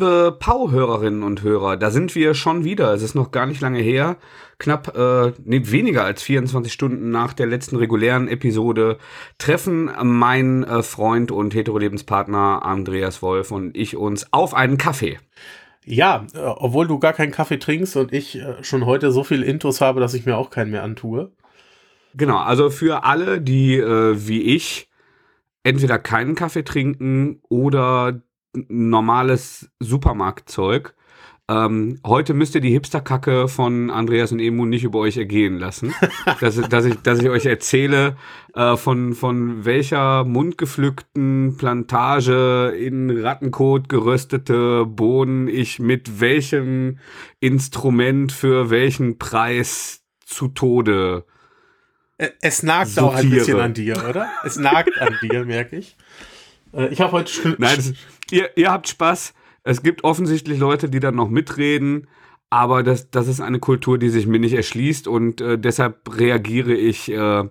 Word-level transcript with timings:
Liebe 0.00 0.34
Pau-Hörerinnen 0.38 1.22
und 1.22 1.42
Hörer, 1.42 1.76
da 1.76 1.90
sind 1.90 2.14
wir 2.14 2.32
schon 2.32 2.64
wieder. 2.64 2.94
Es 2.94 3.02
ist 3.02 3.14
noch 3.14 3.32
gar 3.32 3.44
nicht 3.44 3.60
lange 3.60 3.80
her. 3.80 4.16
Knapp, 4.58 4.96
äh, 4.96 5.34
nee, 5.44 5.60
weniger 5.64 6.06
als 6.06 6.22
24 6.22 6.72
Stunden 6.72 7.10
nach 7.10 7.34
der 7.34 7.46
letzten 7.46 7.76
regulären 7.76 8.26
Episode 8.26 8.96
treffen 9.36 9.90
mein 10.02 10.64
äh, 10.64 10.82
Freund 10.82 11.30
und 11.30 11.54
Hetero-Lebenspartner 11.54 12.62
Andreas 12.64 13.20
Wolf 13.20 13.50
und 13.50 13.76
ich 13.76 13.94
uns 13.94 14.32
auf 14.32 14.54
einen 14.54 14.78
Kaffee. 14.78 15.18
Ja, 15.84 16.24
äh, 16.32 16.38
obwohl 16.38 16.86
du 16.86 16.98
gar 16.98 17.12
keinen 17.12 17.30
Kaffee 17.30 17.58
trinkst 17.58 17.94
und 17.96 18.14
ich 18.14 18.38
äh, 18.38 18.64
schon 18.64 18.86
heute 18.86 19.12
so 19.12 19.22
viel 19.22 19.42
Intus 19.42 19.82
habe, 19.82 20.00
dass 20.00 20.14
ich 20.14 20.24
mir 20.24 20.38
auch 20.38 20.48
keinen 20.48 20.70
mehr 20.70 20.82
antue. 20.82 21.30
Genau, 22.14 22.38
also 22.38 22.70
für 22.70 23.04
alle, 23.04 23.38
die 23.42 23.76
äh, 23.76 24.14
wie 24.16 24.40
ich 24.44 24.88
entweder 25.62 25.98
keinen 25.98 26.36
Kaffee 26.36 26.64
trinken 26.64 27.42
oder 27.50 28.22
normales 28.52 29.70
Supermarktzeug. 29.80 30.94
Ähm, 31.48 31.98
heute 32.06 32.32
müsst 32.32 32.54
ihr 32.54 32.60
die 32.60 32.70
Hipsterkacke 32.70 33.48
von 33.48 33.90
Andreas 33.90 34.30
und 34.30 34.38
Emu 34.38 34.66
nicht 34.66 34.84
über 34.84 35.00
euch 35.00 35.16
ergehen 35.16 35.58
lassen. 35.58 35.92
dass, 36.40 36.60
dass, 36.68 36.84
ich, 36.84 36.94
dass 37.02 37.18
ich 37.18 37.28
euch 37.28 37.46
erzähle, 37.46 38.16
äh, 38.54 38.76
von, 38.76 39.14
von 39.14 39.64
welcher 39.64 40.24
mundgepflückten 40.24 41.56
Plantage 41.56 42.68
in 42.78 43.10
Rattenkot 43.10 43.88
geröstete 43.88 44.86
Bohnen 44.86 45.48
ich 45.48 45.80
mit 45.80 46.20
welchem 46.20 46.98
Instrument 47.40 48.30
für 48.30 48.70
welchen 48.70 49.18
Preis 49.18 50.04
zu 50.24 50.48
Tode 50.48 51.24
es 52.40 52.62
nagt 52.62 52.90
sortiere. 52.90 53.06
auch 53.06 53.18
ein 53.18 53.30
bisschen 53.30 53.60
an 53.60 53.74
dir, 53.74 53.96
oder? 54.08 54.28
Es 54.44 54.56
nagt 54.56 55.00
an 55.00 55.16
dir, 55.22 55.44
merke 55.44 55.76
ich. 55.76 55.96
Äh, 56.72 56.88
ich 56.88 57.00
habe 57.00 57.12
heute. 57.12 57.56
Nein, 57.58 57.76
das, 57.76 57.92
ihr, 58.30 58.50
ihr 58.56 58.70
habt 58.70 58.88
Spaß. 58.88 59.34
Es 59.62 59.82
gibt 59.82 60.04
offensichtlich 60.04 60.58
Leute, 60.58 60.88
die 60.88 61.00
dann 61.00 61.16
noch 61.16 61.28
mitreden, 61.28 62.08
aber 62.48 62.82
das, 62.82 63.10
das 63.10 63.28
ist 63.28 63.40
eine 63.40 63.58
Kultur, 63.58 63.98
die 63.98 64.08
sich 64.08 64.26
mir 64.26 64.40
nicht 64.40 64.54
erschließt 64.54 65.06
und 65.06 65.40
äh, 65.40 65.58
deshalb 65.58 66.18
reagiere 66.18 66.72
ich, 66.72 67.10
äh, 67.10 67.44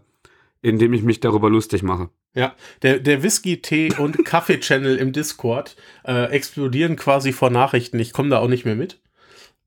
indem 0.62 0.94
ich 0.94 1.04
mich 1.04 1.20
darüber 1.20 1.50
lustig 1.50 1.84
mache. 1.84 2.10
Ja, 2.34 2.56
der, 2.82 3.00
der 3.00 3.24
Whisky, 3.24 3.62
Tee 3.62 3.92
und 3.98 4.24
Kaffee-Channel 4.26 4.98
im 4.98 5.14
Discord 5.14 5.76
äh, 6.04 6.32
explodieren 6.32 6.96
quasi 6.96 7.32
vor 7.32 7.50
Nachrichten. 7.50 8.00
Ich 8.00 8.14
komme 8.14 8.30
da 8.30 8.40
auch 8.40 8.48
nicht 8.48 8.66
mehr 8.66 8.76
mit. 8.76 9.00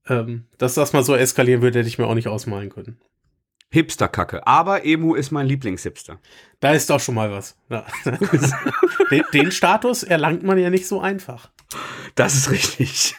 Ähm, 0.08 0.46
dass 0.58 0.74
das 0.74 0.92
mal 0.92 1.04
so 1.04 1.14
eskalieren 1.14 1.62
würde, 1.62 1.78
hätte 1.78 1.88
ich 1.88 1.98
mir 1.98 2.06
auch 2.06 2.14
nicht 2.14 2.28
ausmalen 2.28 2.70
können. 2.70 2.98
Hipster-Kacke. 3.72 4.46
Aber 4.46 4.84
Emu 4.84 5.14
ist 5.14 5.30
mein 5.32 5.46
Lieblingshipster. 5.46 6.18
Da 6.60 6.72
ist 6.72 6.90
doch 6.90 7.00
schon 7.00 7.14
mal 7.14 7.30
was. 7.32 7.56
Ja. 7.70 7.84
den, 9.10 9.24
den, 9.32 9.50
Status 9.50 10.02
erlangt 10.02 10.42
man 10.42 10.58
ja 10.58 10.70
nicht 10.70 10.86
so 10.86 11.00
einfach. 11.00 11.50
Das 12.14 12.34
ist 12.34 12.50
richtig. 12.50 13.16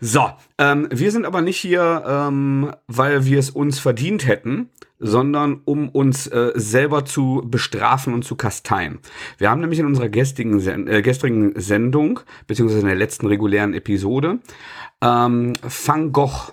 so, 0.00 0.30
ähm, 0.56 0.88
wir 0.90 1.10
sind 1.10 1.26
aber 1.26 1.42
nicht 1.42 1.58
hier, 1.58 2.04
ähm, 2.06 2.72
weil 2.86 3.24
wir 3.26 3.40
es 3.40 3.50
uns 3.50 3.80
verdient 3.80 4.26
hätten, 4.26 4.70
sondern 5.00 5.60
um 5.64 5.88
uns 5.88 6.28
äh, 6.28 6.52
selber 6.54 7.04
zu 7.04 7.42
bestrafen 7.44 8.14
und 8.14 8.24
zu 8.24 8.36
kasteien. 8.36 9.00
Wir 9.36 9.50
haben 9.50 9.60
nämlich 9.60 9.80
in 9.80 9.86
unserer 9.86 10.08
gestrigen, 10.08 10.60
Sen 10.60 10.86
äh, 10.86 11.02
gestrigen 11.02 11.58
Sendung, 11.60 12.20
beziehungsweise 12.46 12.82
in 12.82 12.86
der 12.86 12.96
letzten 12.96 13.26
regulären 13.26 13.74
Episode, 13.74 14.38
ähm, 15.02 15.54
Van 15.62 16.12
Gogh 16.12 16.52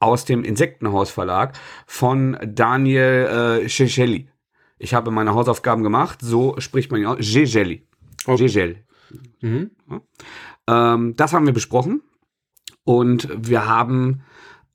aus 0.00 0.24
dem 0.24 0.44
Insektenhaus 0.44 1.10
Verlag 1.10 1.58
von 1.86 2.36
Daniel 2.46 3.62
äh, 3.62 3.66
Gegeli. 3.66 4.28
Ich 4.78 4.94
habe 4.94 5.10
meine 5.10 5.34
Hausaufgaben 5.34 5.82
gemacht, 5.82 6.20
so 6.22 6.54
spricht 6.58 6.90
man 6.90 7.00
ihn 7.00 7.06
aus. 7.06 7.18
Gegeli. 7.18 7.84
Okay. 8.26 8.76
Mhm. 9.40 9.70
Ja. 9.90 10.94
Ähm, 10.94 11.16
das 11.16 11.32
haben 11.32 11.46
wir 11.46 11.52
besprochen 11.52 12.02
und 12.84 13.28
wir 13.36 13.66
haben 13.66 14.22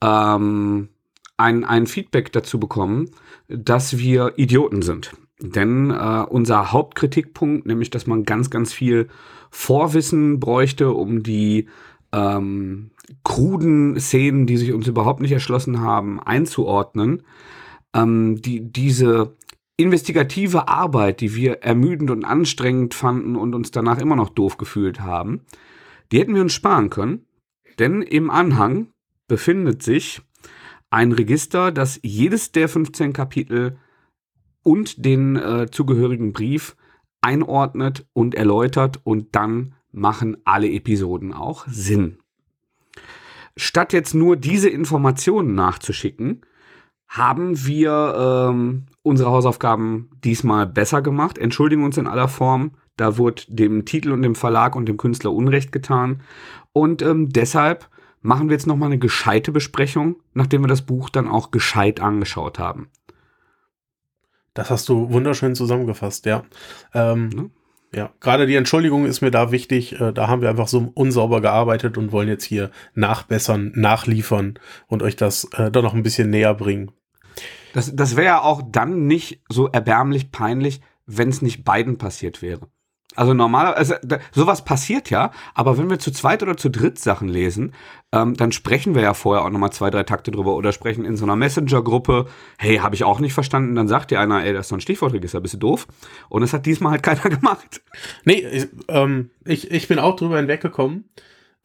ähm, 0.02 0.90
ein, 1.38 1.64
ein 1.64 1.88
Feedback 1.88 2.32
dazu 2.32 2.60
bekommen, 2.60 3.10
dass 3.48 3.98
wir 3.98 4.34
Idioten 4.38 4.82
sind. 4.82 5.12
Denn 5.40 5.92
äh, 5.92 6.26
unser 6.30 6.72
Hauptkritikpunkt, 6.72 7.66
nämlich 7.66 7.90
dass 7.90 8.08
man 8.08 8.24
ganz, 8.24 8.50
ganz 8.50 8.72
viel 8.72 9.10
Vorwissen 9.50 10.40
bräuchte, 10.40 10.92
um 10.92 11.22
die 11.22 11.68
ähm, 12.14 12.92
kruden 13.24 14.00
Szenen, 14.00 14.46
die 14.46 14.58
sich 14.58 14.72
uns 14.72 14.88
überhaupt 14.88 15.20
nicht 15.20 15.32
erschlossen 15.32 15.82
haben, 15.82 16.22
einzuordnen. 16.22 17.24
Ähm, 17.94 18.42
die, 18.42 18.72
diese 18.72 19.36
investigative 19.76 20.68
Arbeit, 20.68 21.20
die 21.20 21.36
wir 21.36 21.64
ermüdend 21.64 22.12
und 22.12 22.24
anstrengend 22.24 22.94
fanden 22.94 23.36
und 23.36 23.56
uns 23.56 23.72
danach 23.72 23.98
immer 23.98 24.16
noch 24.16 24.30
doof 24.30 24.58
gefühlt 24.58 25.02
haben, 25.02 25.42
die 26.12 26.20
hätten 26.20 26.36
wir 26.36 26.44
uns 26.44 26.54
sparen 26.54 26.90
können. 26.90 27.26
Denn 27.80 28.04
im 28.04 28.30
Anhang 28.30 28.90
befindet 29.28 29.82
sich 29.82 30.22
ein 30.92 31.12
Register, 31.12 31.72
das 31.72 32.00
jedes 32.04 32.52
der 32.52 32.70
15 32.70 33.14
Kapitel 33.14 33.78
und 34.62 35.04
den 35.04 35.36
äh, 35.36 35.68
zugehörigen 35.72 36.34
Brief 36.34 36.76
einordnet 37.22 38.06
und 38.14 38.36
erläutert 38.36 39.00
und 39.04 39.36
dann 39.36 39.74
machen 39.94 40.38
alle 40.44 40.70
Episoden 40.70 41.34
auch 41.34 41.66
Sinn. 41.68 42.18
Statt 43.56 43.94
jetzt 43.94 44.14
nur 44.14 44.36
diese 44.36 44.70
Informationen 44.70 45.56
nachzuschicken, 45.56 46.42
haben 47.08 47.66
wir 47.66 48.50
ähm, 48.50 48.88
unsere 49.04 49.30
Hausaufgaben 49.30 50.10
diesmal 50.24 50.66
besser 50.66 51.04
gemacht, 51.04 51.38
entschuldigen 51.38 51.84
uns 51.84 51.98
in 51.98 52.08
aller 52.08 52.28
Form. 52.28 52.72
Da 52.98 53.18
wurde 53.18 53.44
dem 53.48 53.86
Titel 53.86 54.12
und 54.12 54.24
dem 54.24 54.34
Verlag 54.36 54.76
und 54.76 54.88
dem 54.88 54.98
Künstler 54.98 55.32
Unrecht 55.32 55.72
getan. 55.72 56.22
Und 56.74 57.04
ähm, 57.04 57.30
deshalb 57.30 57.88
machen 58.22 58.50
wir 58.50 58.56
jetzt 58.56 58.66
nochmal 58.66 58.88
eine 58.88 58.98
gescheite 58.98 59.52
Besprechung, 59.52 60.16
nachdem 60.34 60.62
wir 60.62 60.68
das 60.68 60.84
Buch 60.84 61.10
dann 61.10 61.28
auch 61.28 61.52
gescheit 61.52 62.00
angeschaut 62.00 62.58
haben. 62.58 62.90
Das 64.56 64.72
hast 64.72 64.90
du 64.90 65.12
wunderschön 65.12 65.56
zusammengefasst, 65.56 66.26
ja. 66.26 66.44
Ähm, 66.94 67.30
ne? 67.30 67.50
Ja, 67.96 68.12
gerade 68.20 68.48
die 68.48 68.56
Entschuldigung 68.56 69.06
ist 69.06 69.22
mir 69.22 69.30
da 69.30 69.52
wichtig. 69.52 70.00
Äh, 70.00 70.14
da 70.14 70.28
haben 70.28 70.42
wir 70.42 70.50
einfach 70.50 70.68
so 70.68 70.92
unsauber 70.96 71.42
gearbeitet 71.42 71.98
und 71.98 72.12
wollen 72.12 72.28
jetzt 72.28 72.44
hier 72.44 72.72
nachbessern, 72.96 73.72
nachliefern 73.76 74.60
und 74.88 75.04
euch 75.04 75.16
das 75.16 75.48
äh, 75.54 75.70
doch 75.70 75.84
noch 75.84 75.94
ein 75.94 76.04
bisschen 76.04 76.30
näher 76.32 76.56
bringen. 76.56 76.92
Das, 77.74 77.96
das 77.96 78.16
wäre 78.16 78.26
ja 78.26 78.42
auch 78.42 78.62
dann 78.66 79.06
nicht 79.06 79.42
so 79.50 79.68
erbärmlich 79.68 80.32
peinlich, 80.32 80.82
wenn 81.06 81.30
es 81.30 81.42
nicht 81.42 81.64
beiden 81.64 81.98
passiert 81.98 82.42
wäre. 82.42 82.68
Also 83.16 83.34
normalerweise, 83.34 84.02
also, 84.02 84.18
sowas 84.32 84.66
passiert 84.66 85.10
ja, 85.10 85.32
aber 85.54 85.78
wenn 85.78 85.90
wir 85.90 86.00
zu 86.00 86.12
zweit 86.12 86.42
oder 86.44 86.58
zu 86.58 86.70
dritt 86.70 87.00
Sachen 87.00 87.28
lesen, 87.28 87.74
ähm, 88.12 88.36
dann 88.36 88.52
sprechen 88.52 88.96
wir 88.96 89.02
ja 89.02 89.14
vorher 89.14 89.46
auch 89.46 89.50
nochmal 89.50 89.72
zwei, 89.72 89.90
drei 89.90 90.04
Takte 90.04 90.32
drüber 90.32 90.56
oder 90.56 90.72
sprechen 90.72 91.06
in 91.06 91.16
so 91.16 91.26
einer 91.26 91.36
Messenger-Gruppe, 91.36 92.28
hey, 92.58 92.78
habe 92.78 92.96
ich 92.96 93.04
auch 93.04 93.20
nicht 93.20 93.34
verstanden, 93.34 93.76
dann 93.76 93.88
sagt 93.88 94.12
dir 94.12 94.20
einer, 94.20 94.44
ey, 94.44 94.54
das 94.54 94.66
ist 94.66 94.70
so 94.70 94.76
ein 94.76 94.82
Stichwortregister, 94.82 95.42
bist 95.42 95.56
du 95.56 95.60
doof? 95.60 95.88
Und 96.30 96.42
das 96.42 96.54
hat 96.54 96.66
diesmal 96.66 96.92
halt 96.94 97.04
keiner 97.04 97.30
gemacht. 97.30 97.82
Nee, 98.26 98.46
ich, 98.52 98.68
ähm, 98.88 99.30
ich, 99.46 99.72
ich 99.72 99.88
bin 99.88 100.00
auch 100.00 100.16
drüber 100.16 100.38
hinweggekommen, 100.38 101.10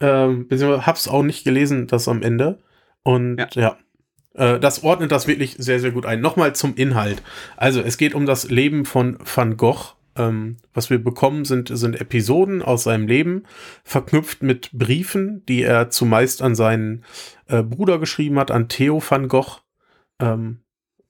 ähm, 0.01 0.49
beziehungsweise 0.49 0.87
hab's 0.87 1.09
auch 1.09 1.23
nicht 1.23 1.45
gelesen, 1.45 1.87
das 1.87 2.09
am 2.09 2.23
Ende. 2.23 2.59
Und 3.03 3.39
ja. 3.39 3.49
ja. 3.55 3.77
Äh, 4.35 4.61
das 4.61 4.85
ordnet 4.85 5.13
das 5.13 5.27
wirklich 5.27 5.57
sehr, 5.59 5.81
sehr 5.81 5.91
gut 5.91 6.07
ein. 6.07 6.21
Nochmal 6.21 6.55
zum 6.55 6.75
Inhalt. 6.77 7.23
Also, 7.57 7.81
es 7.81 7.99
geht 7.99 8.15
um 8.15 8.27
das 8.27 8.49
Leben 8.51 8.85
von 8.85 9.19
Van 9.23 9.57
Gogh 9.57 9.98
ähm, 10.19 10.57
was 10.75 10.91
wir 10.91 11.03
bekommen, 11.03 11.45
sind, 11.45 11.71
sind 11.73 12.01
Episoden 12.01 12.63
aus 12.63 12.83
seinem 12.85 13.07
Leben, 13.07 13.45
verknüpft 13.85 14.43
mit 14.43 14.71
Briefen, 14.73 15.45
die 15.47 15.63
er 15.63 15.91
zumeist 15.91 16.43
an 16.43 16.55
seinen 16.55 17.05
äh, 17.47 17.63
Bruder 17.63 17.99
geschrieben 17.99 18.39
hat, 18.39 18.51
an 18.51 18.69
Theo 18.69 19.03
van 19.07 19.29
Gogh. 19.29 19.61
Ähm, 20.21 20.59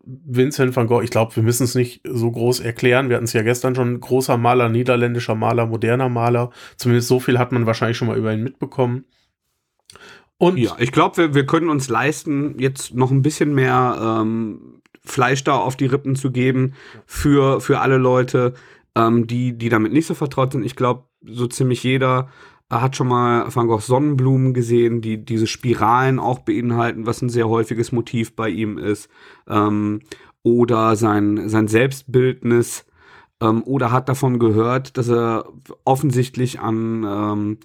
Vincent 0.05 0.75
van 0.75 0.87
Gogh, 0.87 1.03
ich 1.03 1.11
glaube, 1.11 1.37
wir 1.37 1.43
müssen 1.43 1.65
es 1.65 1.75
nicht 1.75 2.01
so 2.05 2.31
groß 2.31 2.61
erklären. 2.61 3.09
Wir 3.09 3.17
hatten 3.17 3.27
es 3.27 3.35
ja 3.35 3.43
gestern 3.43 3.75
schon, 3.75 4.01
großer 4.01 4.39
Maler, 4.39 4.69
niederländischer 4.69 5.35
Maler, 5.35 5.67
moderner 5.67 6.09
Maler. 6.09 6.51
Zumindest 6.77 7.09
so 7.09 7.21
viel 7.21 7.39
hat 7.39 7.53
man 7.53 7.67
wahrscheinlich 7.67 7.99
schon 7.99 8.09
mal 8.09 8.17
über 8.17 8.33
ihn 8.33 8.43
mitbekommen. 8.43 9.05
Und 10.39 10.57
ja, 10.57 10.77
ich 10.79 10.93
glaube, 10.93 11.17
wir, 11.17 11.35
wir 11.35 11.47
können 11.47 11.69
uns 11.69 11.89
leisten, 11.89 12.59
jetzt 12.59 12.95
noch 12.95 13.11
ein 13.11 13.23
bisschen 13.23 13.55
mehr 13.55 13.99
ähm, 14.01 14.81
Fleisch 15.05 15.43
da 15.45 15.57
auf 15.57 15.77
die 15.77 15.87
Rippen 15.87 16.17
zu 16.17 16.31
geben 16.31 16.75
für, 17.07 17.61
für 17.61 17.81
alle 17.81 17.99
Leute, 17.99 18.55
ähm, 18.99 19.27
die, 19.27 19.57
die 19.57 19.69
damit 19.69 19.93
nicht 19.93 20.07
so 20.07 20.15
vertraut 20.15 20.53
sind. 20.53 20.65
Ich 20.65 20.77
glaube, 20.77 21.05
so 21.25 21.47
ziemlich 21.47 21.83
jeder 21.83 22.29
hat 22.71 22.97
schon 22.97 23.09
mal 23.09 23.47
Van 23.55 23.67
Goghs 23.67 23.87
Sonnenblumen 23.87 24.53
gesehen, 24.53 25.01
die 25.01 25.25
diese 25.25 25.47
Spiralen 25.47 26.19
auch 26.19 26.41
beinhalten, 26.41 27.07
was 27.07 27.23
ein 27.23 27.31
sehr 27.31 27.49
häufiges 27.49 27.93
Motiv 27.93 28.37
bei 28.37 28.51
ihm 28.51 28.77
ist. 28.77 29.09
Ähm, 29.49 30.01
oder 30.43 30.97
sein, 30.97 31.49
sein 31.49 31.69
Selbstbildnis. 31.69 32.85
Ähm, 33.41 33.63
oder 33.65 33.91
hat 33.93 34.09
davon 34.09 34.39
gehört, 34.39 34.97
dass 34.99 35.09
er 35.09 35.47
offensichtlich 35.85 36.61
an, 36.61 37.05
ähm, 37.05 37.59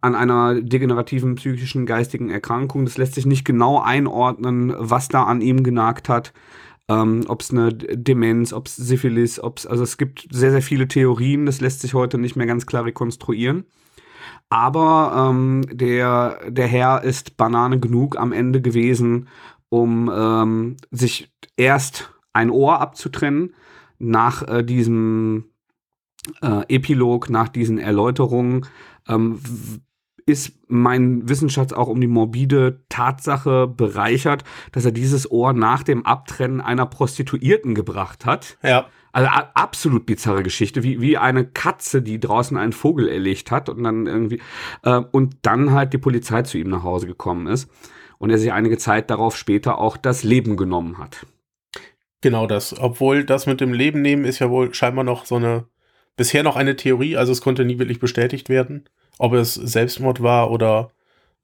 an 0.00 0.14
einer 0.14 0.60
degenerativen 0.60 1.36
psychischen 1.36 1.86
geistigen 1.86 2.28
Erkrankung, 2.28 2.84
das 2.84 2.98
lässt 2.98 3.14
sich 3.14 3.26
nicht 3.26 3.44
genau 3.44 3.80
einordnen, 3.80 4.74
was 4.76 5.08
da 5.08 5.24
an 5.24 5.40
ihm 5.40 5.62
genagt 5.62 6.08
hat, 6.08 6.32
ähm, 6.88 7.24
ob 7.28 7.40
es 7.40 7.50
eine 7.50 7.72
Demenz, 7.72 8.52
ob 8.52 8.66
es 8.66 8.76
Syphilis, 8.76 9.40
ob 9.40 9.58
es, 9.58 9.66
also 9.66 9.82
es 9.82 9.96
gibt 9.96 10.26
sehr, 10.30 10.50
sehr 10.50 10.62
viele 10.62 10.88
Theorien, 10.88 11.46
das 11.46 11.60
lässt 11.60 11.80
sich 11.80 11.94
heute 11.94 12.18
nicht 12.18 12.36
mehr 12.36 12.46
ganz 12.46 12.66
klar 12.66 12.84
rekonstruieren. 12.84 13.64
Aber 14.48 15.30
ähm, 15.30 15.62
der, 15.70 16.50
der 16.50 16.66
Herr 16.66 17.02
ist 17.02 17.36
Banane 17.36 17.80
genug 17.80 18.18
am 18.18 18.32
Ende 18.32 18.60
gewesen, 18.60 19.28
um 19.68 20.10
ähm, 20.14 20.76
sich 20.90 21.32
erst 21.56 22.12
ein 22.32 22.50
Ohr 22.50 22.80
abzutrennen, 22.80 23.54
nach 23.98 24.46
äh, 24.46 24.62
diesem 24.62 25.46
äh, 26.42 26.62
Epilog, 26.68 27.30
nach 27.30 27.48
diesen 27.48 27.78
Erläuterungen, 27.78 28.66
ähm, 29.08 29.40
ist 30.26 30.58
mein 30.68 31.28
Wissensschatz 31.28 31.72
auch 31.72 31.88
um 31.88 32.00
die 32.00 32.06
morbide 32.06 32.80
Tatsache 32.88 33.66
bereichert, 33.66 34.44
dass 34.72 34.84
er 34.84 34.92
dieses 34.92 35.30
Ohr 35.30 35.52
nach 35.52 35.82
dem 35.82 36.06
Abtrennen 36.06 36.60
einer 36.60 36.86
Prostituierten 36.86 37.74
gebracht 37.74 38.24
hat. 38.24 38.56
Ja. 38.62 38.86
Also 39.12 39.28
absolut 39.28 40.06
bizarre 40.06 40.42
Geschichte, 40.42 40.82
wie, 40.82 41.00
wie 41.00 41.18
eine 41.18 41.44
Katze, 41.44 42.02
die 42.02 42.18
draußen 42.18 42.56
einen 42.56 42.72
Vogel 42.72 43.08
erlegt 43.08 43.52
hat 43.52 43.68
und 43.68 43.84
dann 43.84 44.06
irgendwie 44.06 44.40
äh, 44.82 45.02
und 45.12 45.36
dann 45.42 45.70
halt 45.70 45.92
die 45.92 45.98
Polizei 45.98 46.42
zu 46.42 46.58
ihm 46.58 46.68
nach 46.68 46.82
Hause 46.82 47.06
gekommen 47.06 47.46
ist 47.46 47.70
und 48.18 48.30
er 48.30 48.38
sich 48.38 48.52
einige 48.52 48.76
Zeit 48.76 49.10
darauf 49.10 49.36
später 49.36 49.78
auch 49.78 49.96
das 49.96 50.24
Leben 50.24 50.56
genommen 50.56 50.98
hat. 50.98 51.26
Genau 52.22 52.48
das. 52.48 52.76
Obwohl 52.76 53.22
das 53.22 53.46
mit 53.46 53.60
dem 53.60 53.72
Leben 53.72 54.02
nehmen 54.02 54.24
ist 54.24 54.40
ja 54.40 54.50
wohl 54.50 54.74
scheinbar 54.74 55.04
noch 55.04 55.26
so 55.26 55.36
eine 55.36 55.66
bisher 56.16 56.42
noch 56.42 56.56
eine 56.56 56.74
Theorie, 56.74 57.16
also 57.16 57.30
es 57.30 57.40
konnte 57.40 57.64
nie 57.64 57.78
wirklich 57.78 58.00
bestätigt 58.00 58.48
werden 58.48 58.88
ob 59.18 59.32
es 59.34 59.54
Selbstmord 59.54 60.22
war 60.22 60.50
oder 60.50 60.90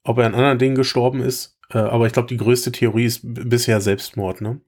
ob 0.04 0.18
er 0.18 0.26
an 0.26 0.34
anderen 0.34 0.58
Dingen 0.58 0.74
gestorben 0.74 1.20
ist. 1.20 1.58
Äh, 1.72 1.78
aber 1.78 2.06
ich 2.06 2.12
glaube, 2.12 2.28
die 2.28 2.36
größte 2.36 2.72
Theorie 2.72 3.04
ist 3.04 3.20
bisher 3.22 3.80
Selbstmord, 3.80 4.40
ne? 4.40 4.60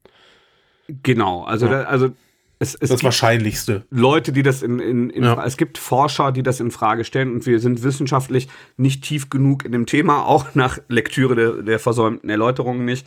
Genau, 1.02 1.44
also, 1.44 1.66
ja. 1.66 1.82
da, 1.82 1.84
also 1.84 2.10
es, 2.58 2.74
es 2.76 2.90
das 2.90 3.02
Wahrscheinlichste. 3.02 3.84
Leute, 3.90 4.30
die 4.30 4.42
das 4.42 4.62
in, 4.62 4.78
in, 4.78 5.10
in 5.10 5.24
ja. 5.24 5.44
es 5.44 5.56
gibt 5.56 5.78
Forscher, 5.78 6.30
die 6.30 6.44
das 6.44 6.60
in 6.60 6.70
Frage 6.70 7.04
stellen 7.04 7.32
und 7.32 7.46
wir 7.46 7.58
sind 7.58 7.82
wissenschaftlich 7.82 8.48
nicht 8.76 9.02
tief 9.02 9.30
genug 9.30 9.64
in 9.64 9.72
dem 9.72 9.86
Thema, 9.86 10.24
auch 10.26 10.54
nach 10.54 10.78
Lektüre 10.88 11.34
der, 11.34 11.62
der 11.62 11.78
versäumten 11.78 12.30
Erläuterungen 12.30 12.84
nicht, 12.84 13.06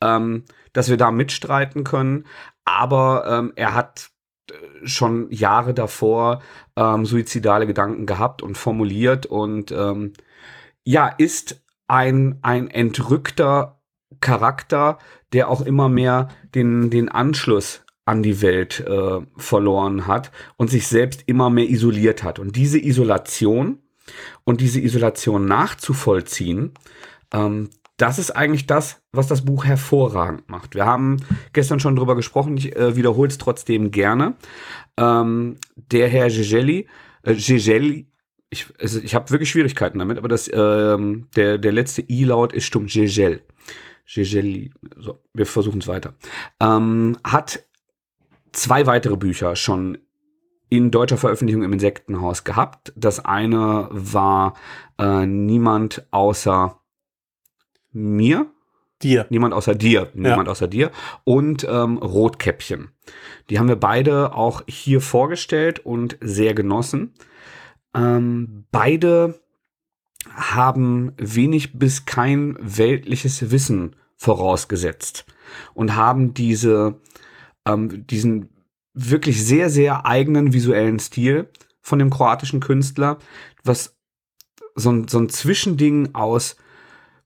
ähm, 0.00 0.44
dass 0.72 0.88
wir 0.88 0.96
da 0.96 1.10
mitstreiten 1.10 1.84
können. 1.84 2.24
Aber 2.64 3.26
ähm, 3.28 3.52
er 3.56 3.74
hat 3.74 4.10
schon 4.84 5.30
Jahre 5.30 5.74
davor 5.74 6.42
ähm, 6.76 7.06
suizidale 7.06 7.66
Gedanken 7.66 8.06
gehabt 8.06 8.42
und 8.42 8.58
formuliert 8.58 9.26
und 9.26 9.72
ähm, 9.72 10.12
ja, 10.84 11.08
ist 11.08 11.62
ein, 11.88 12.38
ein 12.42 12.68
entrückter 12.68 13.80
Charakter, 14.20 14.98
der 15.32 15.48
auch 15.48 15.62
immer 15.62 15.88
mehr 15.88 16.28
den, 16.54 16.90
den 16.90 17.08
Anschluss 17.08 17.82
an 18.04 18.22
die 18.22 18.42
Welt 18.42 18.80
äh, 18.80 19.20
verloren 19.36 20.06
hat 20.06 20.30
und 20.56 20.68
sich 20.68 20.86
selbst 20.86 21.22
immer 21.26 21.50
mehr 21.50 21.68
isoliert 21.68 22.22
hat. 22.22 22.38
Und 22.38 22.56
diese 22.56 22.78
Isolation 22.78 23.78
und 24.44 24.60
diese 24.60 24.80
Isolation 24.80 25.46
nachzuvollziehen, 25.46 26.72
ähm, 27.32 27.70
das 27.96 28.18
ist 28.18 28.32
eigentlich 28.32 28.66
das, 28.66 29.02
was 29.12 29.28
das 29.28 29.44
Buch 29.44 29.64
hervorragend 29.64 30.48
macht. 30.48 30.74
Wir 30.74 30.84
haben 30.84 31.18
gestern 31.52 31.80
schon 31.80 31.96
drüber 31.96 32.16
gesprochen, 32.16 32.56
ich 32.56 32.74
äh, 32.76 32.96
wiederhole 32.96 33.28
es 33.28 33.38
trotzdem 33.38 33.90
gerne. 33.90 34.34
Ähm, 34.96 35.56
der 35.76 36.08
Herr 36.08 36.28
Gigeli, 36.28 36.88
äh, 37.22 37.34
Gigeli, 37.34 38.08
ich, 38.50 38.66
also 38.80 39.00
ich 39.00 39.14
habe 39.14 39.30
wirklich 39.30 39.50
Schwierigkeiten 39.50 39.98
damit, 39.98 40.18
aber 40.18 40.28
das, 40.28 40.50
ähm, 40.52 41.28
der, 41.36 41.58
der 41.58 41.72
letzte 41.72 42.02
I-Laut 42.08 42.52
ist 42.52 42.64
stumm, 42.64 42.86
Gigel. 42.86 43.42
Gigeli, 44.06 44.72
so, 44.96 45.20
wir 45.32 45.46
versuchen 45.46 45.80
es 45.80 45.88
weiter. 45.88 46.14
Ähm, 46.60 47.16
hat 47.24 47.64
zwei 48.52 48.86
weitere 48.86 49.16
Bücher 49.16 49.56
schon 49.56 49.98
in 50.68 50.90
deutscher 50.90 51.16
Veröffentlichung 51.16 51.62
im 51.62 51.72
Insektenhaus 51.72 52.44
gehabt. 52.44 52.92
Das 52.96 53.24
eine 53.24 53.88
war 53.90 54.54
äh, 54.98 55.26
Niemand 55.26 56.06
außer 56.10 56.80
mir. 57.94 58.46
Dir. 59.02 59.26
Niemand 59.28 59.54
außer 59.54 59.74
dir. 59.74 60.10
Niemand 60.14 60.46
ja. 60.46 60.52
außer 60.52 60.68
dir. 60.68 60.90
Und 61.24 61.66
ähm, 61.68 61.98
Rotkäppchen. 61.98 62.90
Die 63.50 63.58
haben 63.58 63.68
wir 63.68 63.76
beide 63.76 64.34
auch 64.34 64.62
hier 64.66 65.00
vorgestellt 65.00 65.80
und 65.80 66.16
sehr 66.20 66.54
genossen. 66.54 67.12
Ähm, 67.94 68.64
beide 68.70 69.40
haben 70.30 71.12
wenig 71.16 71.78
bis 71.78 72.06
kein 72.06 72.56
weltliches 72.60 73.50
Wissen 73.50 73.96
vorausgesetzt 74.16 75.26
und 75.74 75.94
haben 75.96 76.34
diese, 76.34 77.00
ähm, 77.66 78.06
diesen 78.06 78.48
wirklich 78.94 79.44
sehr, 79.44 79.70
sehr 79.70 80.06
eigenen 80.06 80.52
visuellen 80.52 80.98
Stil 80.98 81.48
von 81.82 81.98
dem 81.98 82.10
kroatischen 82.10 82.60
Künstler, 82.60 83.18
was 83.62 83.96
so 84.74 84.90
ein, 84.90 85.08
so 85.08 85.18
ein 85.18 85.28
Zwischending 85.28 86.14
aus 86.14 86.56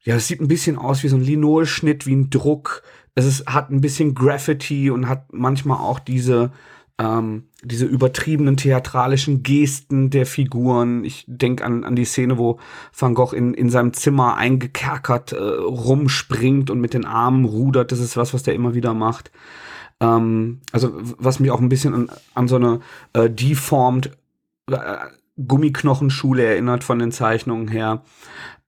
ja, 0.03 0.17
es 0.17 0.29
sieht 0.29 0.41
ein 0.41 0.49
bisschen 0.49 0.79
aus 0.79 1.03
wie 1.03 1.09
so 1.09 1.17
ein 1.17 1.23
Linolschnitt, 1.23 2.07
wie 2.07 2.15
ein 2.15 2.31
Druck. 2.31 2.83
Es 3.15 3.25
ist, 3.25 3.47
hat 3.47 3.71
ein 3.71 3.81
bisschen 3.81 4.15
Graffiti 4.15 4.91
und 4.91 5.09
hat 5.09 5.33
manchmal 5.33 5.79
auch 5.79 5.99
diese, 5.99 6.53
ähm, 6.99 7.49
diese 7.63 7.87
übertriebenen 7.87 8.57
theatralischen 8.57 9.43
Gesten 9.43 10.11
der 10.11 10.25
Figuren. 10.25 11.05
Ich 11.05 11.25
denke 11.27 11.65
an, 11.65 11.85
an 11.85 11.97
die 11.97 12.05
Szene, 12.05 12.39
wo 12.39 12.59
Van 12.97 13.15
Gogh 13.15 13.35
in, 13.35 13.55
in 13.55 13.71
seinem 13.71 13.93
Zimmer 13.93 14.37
eingekerkert 14.37 15.33
äh, 15.33 15.37
rumspringt 15.37 16.71
und 16.71 16.81
mit 16.81 16.95
den 16.95 17.05
Armen 17.05 17.45
rudert. 17.45 17.93
Das 17.93 17.99
ist 17.99 18.17
was, 18.17 18.33
was 18.35 18.45
der 18.45 18.55
immer 18.55 18.75
wieder 18.75 18.95
macht. 18.95 19.33
Ähm, 20.01 20.61
also 20.73 20.93
was 21.19 21.41
mich 21.41 21.51
auch 21.51 21.61
ein 21.61 21.69
bisschen 21.69 21.95
an, 21.95 22.11
an 22.35 22.49
so 22.49 22.57
eine 22.57 22.81
äh, 23.15 23.29
deformed 23.29 24.17
äh, 24.71 24.97
Gummiknochenschule 25.47 26.45
erinnert 26.45 26.85
von 26.85 26.99
den 26.99 27.13
Zeichnungen 27.13 27.69
her. 27.69 28.03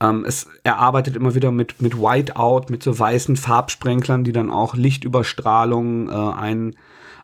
Ähm, 0.00 0.24
es, 0.24 0.48
er 0.64 0.78
arbeitet 0.78 1.16
immer 1.16 1.34
wieder 1.34 1.50
mit, 1.50 1.82
mit 1.82 1.98
Whiteout, 1.98 2.66
mit 2.70 2.82
so 2.82 2.98
weißen 2.98 3.36
Farbsprenklern, 3.36 4.24
die 4.24 4.32
dann 4.32 4.50
auch 4.50 4.74
Lichtüberstrahlung 4.74 6.08
äh, 6.08 6.12
ein, 6.12 6.76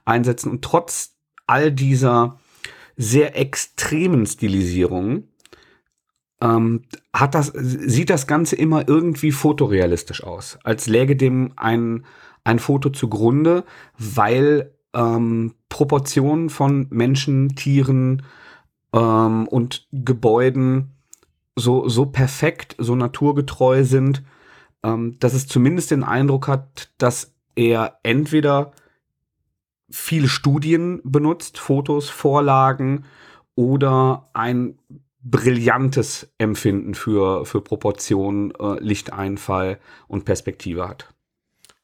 einsetzen. 0.04 0.50
Und 0.50 0.62
trotz 0.62 1.16
all 1.46 1.72
dieser 1.72 2.38
sehr 2.96 3.38
extremen 3.38 4.26
Stilisierungen 4.26 5.28
ähm, 6.40 6.82
hat 7.12 7.34
das, 7.34 7.52
sieht 7.54 8.10
das 8.10 8.26
Ganze 8.26 8.56
immer 8.56 8.88
irgendwie 8.88 9.32
fotorealistisch 9.32 10.24
aus, 10.24 10.58
als 10.64 10.86
läge 10.86 11.16
dem 11.16 11.52
ein, 11.56 12.04
ein 12.44 12.58
Foto 12.58 12.90
zugrunde, 12.90 13.64
weil 13.98 14.74
ähm, 14.94 15.54
Proportionen 15.68 16.50
von 16.50 16.86
Menschen, 16.90 17.54
Tieren 17.54 18.22
ähm, 18.96 19.46
und 19.46 19.86
Gebäuden 19.92 20.92
so, 21.54 21.88
so 21.88 22.06
perfekt, 22.06 22.74
so 22.78 22.96
naturgetreu 22.96 23.84
sind, 23.84 24.22
ähm, 24.82 25.18
dass 25.20 25.34
es 25.34 25.46
zumindest 25.46 25.90
den 25.90 26.02
Eindruck 26.02 26.48
hat, 26.48 26.90
dass 26.98 27.34
er 27.54 27.98
entweder 28.02 28.72
viele 29.88 30.28
Studien 30.28 31.00
benutzt, 31.04 31.58
Fotos, 31.58 32.10
Vorlagen 32.10 33.04
oder 33.54 34.28
ein 34.32 34.78
brillantes 35.22 36.32
Empfinden 36.38 36.94
für, 36.94 37.46
für 37.46 37.60
Proportion, 37.60 38.52
äh, 38.58 38.78
Lichteinfall 38.80 39.78
und 40.08 40.24
Perspektive 40.24 40.86
hat. 40.88 41.12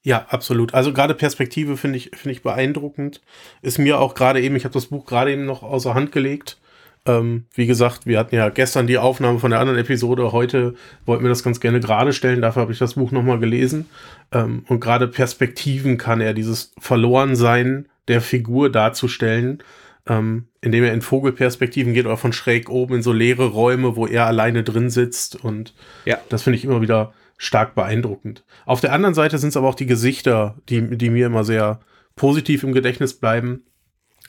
Ja, 0.05 0.27
absolut. 0.29 0.75
Also 0.75 0.93
gerade 0.93 1.15
Perspektive 1.15 1.77
finde 1.77 1.97
ich, 1.97 2.11
finde 2.15 2.33
ich 2.33 2.43
beeindruckend. 2.43 3.21
Ist 3.63 3.79
mir 3.79 4.01
auch 4.01 4.15
gerade 4.15 4.41
eben, 4.41 4.57
ich 4.57 4.65
habe 4.65 4.75
das 4.75 4.87
Buch 4.87 5.07
gerade 5.07 5.33
eben 5.33 5.45
noch 5.45 5.63
außer 5.63 5.95
Hand 5.95 6.13
gelegt 6.13 6.59
ähm, 7.05 7.47
wie 7.55 7.67
gesagt, 7.67 8.07
wir 8.07 8.19
hatten 8.19 8.35
ja 8.35 8.49
gestern 8.49 8.87
die 8.87 8.99
Aufnahme 8.99 9.41
von 9.41 9.51
der 9.51 9.61
anderen 9.61 9.79
Episode. 9.79 10.31
Heute 10.33 10.75
wollten 11.05 11.25
wir 11.25 11.31
das 11.31 11.43
ganz 11.43 11.61
gerne 11.61 11.81
gerade 11.81 12.13
stellen. 12.13 12.41
Dafür 12.41 12.63
habe 12.63 12.73
ich 12.73 12.79
das 12.79 12.95
Buch 12.95 13.11
nochmal 13.11 13.41
gelesen. 13.41 13.87
Ähm, 14.31 14.65
und 14.69 14.81
gerade 14.81 15.09
Perspektiven 15.09 15.99
kann 15.99 16.21
er 16.21 16.33
dieses 16.33 16.73
Verlorensein 16.79 17.89
der 18.07 18.21
Figur 18.21 18.71
darzustellen, 18.71 19.63
ähm, 20.07 20.47
indem 20.61 20.85
er 20.85 20.93
in 20.93 21.03
Vogelperspektiven 21.03 21.93
geht 21.93 22.07
oder 22.07 22.17
von 22.17 22.33
schräg 22.33 22.69
oben 22.69 22.97
in 22.97 23.03
so 23.03 23.13
leere 23.13 23.47
Räume, 23.47 23.97
wo 23.97 24.07
er 24.07 24.27
alleine 24.27 24.63
drin 24.63 24.89
sitzt. 24.89 25.45
Und 25.45 25.75
ja. 26.05 26.19
das 26.29 26.43
finde 26.43 26.59
ich 26.59 26.65
immer 26.65 26.83
wieder 26.83 27.13
stark 27.37 27.75
beeindruckend. 27.75 28.45
Auf 28.65 28.81
der 28.81 28.93
anderen 28.93 29.15
Seite 29.15 29.39
sind 29.39 29.49
es 29.49 29.57
aber 29.57 29.69
auch 29.69 29.75
die 29.75 29.87
Gesichter, 29.87 30.57
die, 30.69 30.97
die 30.97 31.11
mir 31.11 31.27
immer 31.27 31.43
sehr 31.43 31.81
positiv 32.15 32.63
im 32.63 32.73
Gedächtnis 32.73 33.15
bleiben, 33.15 33.65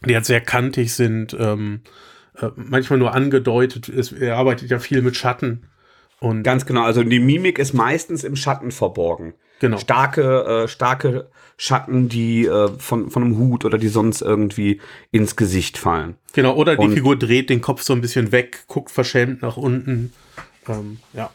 die 0.03 0.15
halt 0.15 0.25
sehr 0.25 0.41
kantig 0.41 0.93
sind. 0.93 1.37
Ähm, 1.39 1.81
äh, 2.39 2.49
manchmal 2.55 2.99
nur 2.99 3.13
angedeutet 3.13 3.89
ist. 3.89 4.11
Er 4.11 4.37
arbeitet 4.37 4.69
ja 4.69 4.79
viel 4.79 5.01
mit 5.01 5.15
Schatten. 5.15 5.67
Und 6.19 6.43
Ganz 6.43 6.65
genau, 6.65 6.83
also 6.83 7.03
die 7.03 7.19
Mimik 7.19 7.59
ist 7.59 7.73
meistens 7.73 8.23
im 8.23 8.35
Schatten 8.35 8.71
verborgen. 8.71 9.33
Genau. 9.59 9.77
Starke, 9.77 10.63
äh, 10.63 10.67
starke 10.67 11.29
Schatten, 11.57 12.09
die 12.09 12.45
äh, 12.45 12.69
von, 12.77 13.09
von 13.09 13.23
einem 13.23 13.37
Hut 13.37 13.65
oder 13.65 13.77
die 13.77 13.87
sonst 13.87 14.21
irgendwie 14.21 14.81
ins 15.11 15.35
Gesicht 15.35 15.77
fallen. 15.77 16.15
Genau, 16.33 16.55
oder 16.55 16.75
die 16.75 16.85
Und, 16.85 16.93
Figur 16.93 17.17
dreht 17.17 17.49
den 17.49 17.61
Kopf 17.61 17.81
so 17.81 17.93
ein 17.93 18.01
bisschen 18.01 18.31
weg, 18.31 18.63
guckt 18.67 18.91
verschämt 18.91 19.41
nach 19.41 19.57
unten. 19.57 20.13
Ähm, 20.67 20.99
ja. 21.13 21.29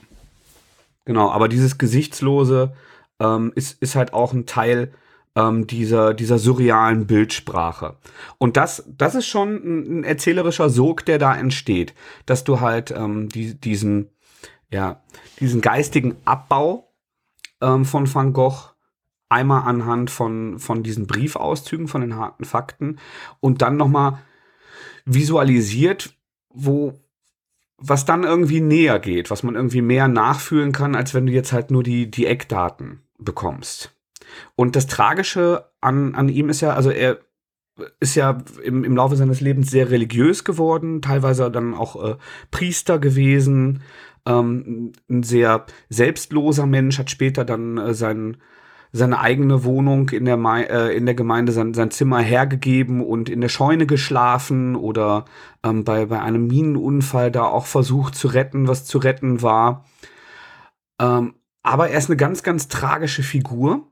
Genau, 1.04 1.30
aber 1.30 1.48
dieses 1.48 1.78
Gesichtslose 1.78 2.72
ähm, 3.20 3.52
ist, 3.54 3.80
ist 3.82 3.94
halt 3.94 4.12
auch 4.12 4.32
ein 4.32 4.46
Teil 4.46 4.92
ähm, 5.38 5.66
dieser, 5.66 6.14
dieser 6.14 6.38
surrealen 6.38 7.06
Bildsprache. 7.06 7.96
Und 8.38 8.56
das, 8.56 8.84
das 8.88 9.14
ist 9.14 9.26
schon 9.26 9.54
ein, 9.54 10.00
ein 10.00 10.04
erzählerischer 10.04 10.68
Sog, 10.68 11.04
der 11.04 11.18
da 11.18 11.36
entsteht, 11.36 11.94
dass 12.26 12.42
du 12.42 12.60
halt 12.60 12.90
ähm, 12.90 13.28
die, 13.28 13.54
diesen, 13.54 14.10
ja, 14.70 15.00
diesen 15.38 15.60
geistigen 15.60 16.16
Abbau 16.24 16.92
ähm, 17.60 17.84
von 17.84 18.12
Van 18.12 18.32
Gogh 18.32 18.74
einmal 19.28 19.62
anhand 19.68 20.10
von, 20.10 20.58
von 20.58 20.82
diesen 20.82 21.06
Briefauszügen, 21.06 21.86
von 21.86 22.00
den 22.00 22.16
harten 22.16 22.44
Fakten 22.44 22.98
und 23.40 23.62
dann 23.62 23.76
nochmal 23.76 24.18
visualisiert, 25.04 26.14
wo, 26.48 26.98
was 27.76 28.04
dann 28.06 28.24
irgendwie 28.24 28.60
näher 28.60 28.98
geht, 28.98 29.30
was 29.30 29.42
man 29.42 29.54
irgendwie 29.54 29.82
mehr 29.82 30.08
nachfühlen 30.08 30.72
kann, 30.72 30.96
als 30.96 31.14
wenn 31.14 31.26
du 31.26 31.32
jetzt 31.32 31.52
halt 31.52 31.70
nur 31.70 31.82
die, 31.82 32.10
die 32.10 32.26
Eckdaten 32.26 33.02
bekommst. 33.18 33.94
Und 34.56 34.76
das 34.76 34.86
Tragische 34.86 35.70
an, 35.80 36.14
an 36.14 36.28
ihm 36.28 36.48
ist 36.48 36.60
ja, 36.60 36.74
also 36.74 36.90
er 36.90 37.18
ist 38.00 38.14
ja 38.14 38.38
im, 38.62 38.84
im 38.84 38.96
Laufe 38.96 39.16
seines 39.16 39.40
Lebens 39.40 39.70
sehr 39.70 39.90
religiös 39.90 40.44
geworden, 40.44 41.00
teilweise 41.00 41.50
dann 41.50 41.74
auch 41.74 42.02
äh, 42.02 42.16
Priester 42.50 42.98
gewesen, 42.98 43.82
ähm, 44.26 44.92
ein 45.08 45.22
sehr 45.22 45.66
selbstloser 45.88 46.66
Mensch, 46.66 46.98
hat 46.98 47.10
später 47.10 47.44
dann 47.44 47.78
äh, 47.78 47.94
seinen 47.94 48.38
seine 48.92 49.20
eigene 49.20 49.64
Wohnung 49.64 50.08
in 50.10 50.24
der, 50.24 50.38
äh, 50.38 50.96
in 50.96 51.04
der 51.04 51.14
Gemeinde, 51.14 51.52
sein, 51.52 51.74
sein 51.74 51.90
Zimmer 51.90 52.20
hergegeben 52.20 53.04
und 53.04 53.28
in 53.28 53.40
der 53.40 53.48
Scheune 53.48 53.86
geschlafen 53.86 54.76
oder 54.76 55.26
ähm, 55.62 55.84
bei, 55.84 56.06
bei 56.06 56.20
einem 56.20 56.46
Minenunfall 56.46 57.30
da 57.30 57.44
auch 57.44 57.66
versucht 57.66 58.14
zu 58.14 58.28
retten, 58.28 58.66
was 58.66 58.86
zu 58.86 58.98
retten 58.98 59.42
war. 59.42 59.84
Ähm, 61.00 61.34
aber 61.62 61.90
er 61.90 61.98
ist 61.98 62.08
eine 62.08 62.16
ganz, 62.16 62.42
ganz 62.42 62.68
tragische 62.68 63.22
Figur, 63.22 63.90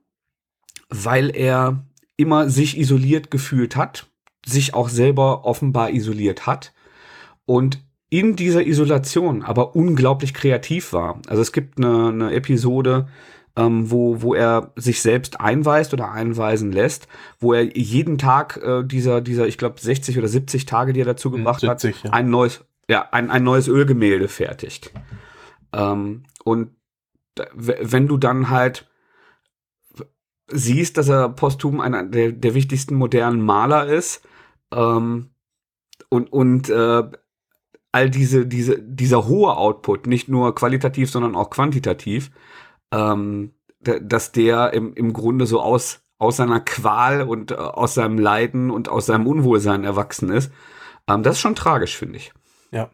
weil 0.88 1.34
er 1.34 1.84
immer 2.16 2.48
sich 2.48 2.78
isoliert 2.78 3.30
gefühlt 3.30 3.76
hat, 3.76 4.06
sich 4.44 4.74
auch 4.74 4.88
selber 4.88 5.44
offenbar 5.44 5.90
isoliert 5.90 6.46
hat 6.46 6.72
und 7.44 7.84
in 8.08 8.36
dieser 8.36 8.64
Isolation 8.64 9.42
aber 9.42 9.74
unglaublich 9.74 10.32
kreativ 10.32 10.92
war. 10.92 11.20
Also 11.26 11.42
es 11.42 11.52
gibt 11.52 11.78
eine, 11.78 12.08
eine 12.08 12.32
Episode, 12.32 13.08
ähm, 13.56 13.90
wo, 13.90 14.22
wo 14.22 14.34
er 14.34 14.72
sich 14.76 15.02
selbst 15.02 15.40
einweist 15.40 15.92
oder 15.92 16.12
einweisen 16.12 16.72
lässt, 16.72 17.08
wo 17.40 17.52
er 17.52 17.76
jeden 17.76 18.18
Tag 18.18 18.60
äh, 18.62 18.84
dieser, 18.84 19.20
dieser, 19.20 19.46
ich 19.46 19.58
glaube, 19.58 19.80
60 19.80 20.18
oder 20.18 20.28
70 20.28 20.66
Tage, 20.66 20.92
die 20.92 21.00
er 21.00 21.06
dazu 21.06 21.30
gebracht 21.30 21.60
70, 21.60 21.96
hat, 21.96 22.04
ja. 22.04 22.10
ein 22.12 22.30
neues, 22.30 22.64
ja, 22.88 23.08
ein, 23.10 23.30
ein 23.30 23.42
neues 23.42 23.66
Ölgemälde 23.66 24.28
fertigt. 24.28 24.92
Ähm, 25.72 26.24
und 26.44 26.70
wenn 27.54 28.06
du 28.06 28.16
dann 28.18 28.50
halt 28.50 28.88
siehst, 30.48 30.96
dass 30.96 31.08
er 31.08 31.28
posthum 31.28 31.80
einer 31.80 32.04
der, 32.04 32.32
der 32.32 32.54
wichtigsten 32.54 32.94
modernen 32.94 33.40
Maler 33.40 33.86
ist, 33.86 34.22
ähm, 34.72 35.30
und, 36.08 36.32
und 36.32 36.68
äh, 36.68 37.02
all 37.92 38.10
diese, 38.10 38.46
diese, 38.46 38.80
dieser 38.80 39.26
hohe 39.26 39.56
Output, 39.56 40.06
nicht 40.06 40.28
nur 40.28 40.54
qualitativ, 40.54 41.10
sondern 41.10 41.34
auch 41.34 41.50
quantitativ, 41.50 42.30
ähm, 42.92 43.54
dass 43.80 44.32
der 44.32 44.72
im, 44.72 44.94
im 44.94 45.12
Grunde 45.12 45.46
so 45.46 45.60
aus, 45.60 46.00
aus 46.18 46.36
seiner 46.36 46.60
Qual 46.60 47.22
und 47.22 47.52
äh, 47.52 47.54
aus 47.54 47.94
seinem 47.94 48.18
Leiden 48.18 48.70
und 48.70 48.88
aus 48.88 49.06
seinem 49.06 49.26
Unwohlsein 49.26 49.84
erwachsen 49.84 50.30
ist. 50.30 50.52
Ähm, 51.08 51.22
das 51.22 51.36
ist 51.36 51.40
schon 51.40 51.54
tragisch, 51.54 51.96
finde 51.96 52.18
ich. 52.18 52.32
Ja. 52.70 52.90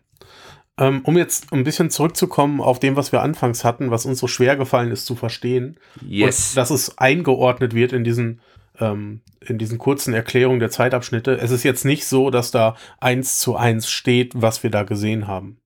Ähm, 0.83 1.03
um 1.05 1.17
jetzt 1.17 1.53
ein 1.53 1.63
bisschen 1.63 1.91
zurückzukommen 1.91 2.61
auf 2.61 2.81
dem, 2.81 2.97
was 2.97 3.13
wir 3.13 3.23
anfangs 3.23 3.65
hatten, 3.65 3.93
was 3.93 4.05
uns 4.05 4.19
so 4.19 4.27
schwer 4.27 4.57
gefallen 4.57 4.91
ist 4.91 5.07
zu 5.07 5.15
verstehen. 5.15 5.79
Yes. 6.05 6.55
dass 6.55 6.71
es 6.71 6.99
eingeordnet 6.99 7.73
wird 7.73 7.93
in 7.93 8.03
diesen, 8.03 8.41
ähm, 8.81 9.21
in 9.41 9.59
diesen 9.59 9.79
kurzen 9.79 10.13
Erklärungen 10.13 10.59
der 10.59 10.71
Zeitabschnitte. 10.71 11.39
Es 11.39 11.53
ist 11.53 11.63
jetzt 11.63 11.85
nicht 11.85 12.05
so, 12.05 12.31
dass 12.31 12.51
da 12.51 12.75
eins 12.99 13.39
zu 13.39 13.55
eins 13.55 13.89
steht, 13.91 14.33
was 14.35 14.65
wir 14.65 14.71
da 14.71 14.83
gesehen 14.83 15.29
haben. 15.29 15.59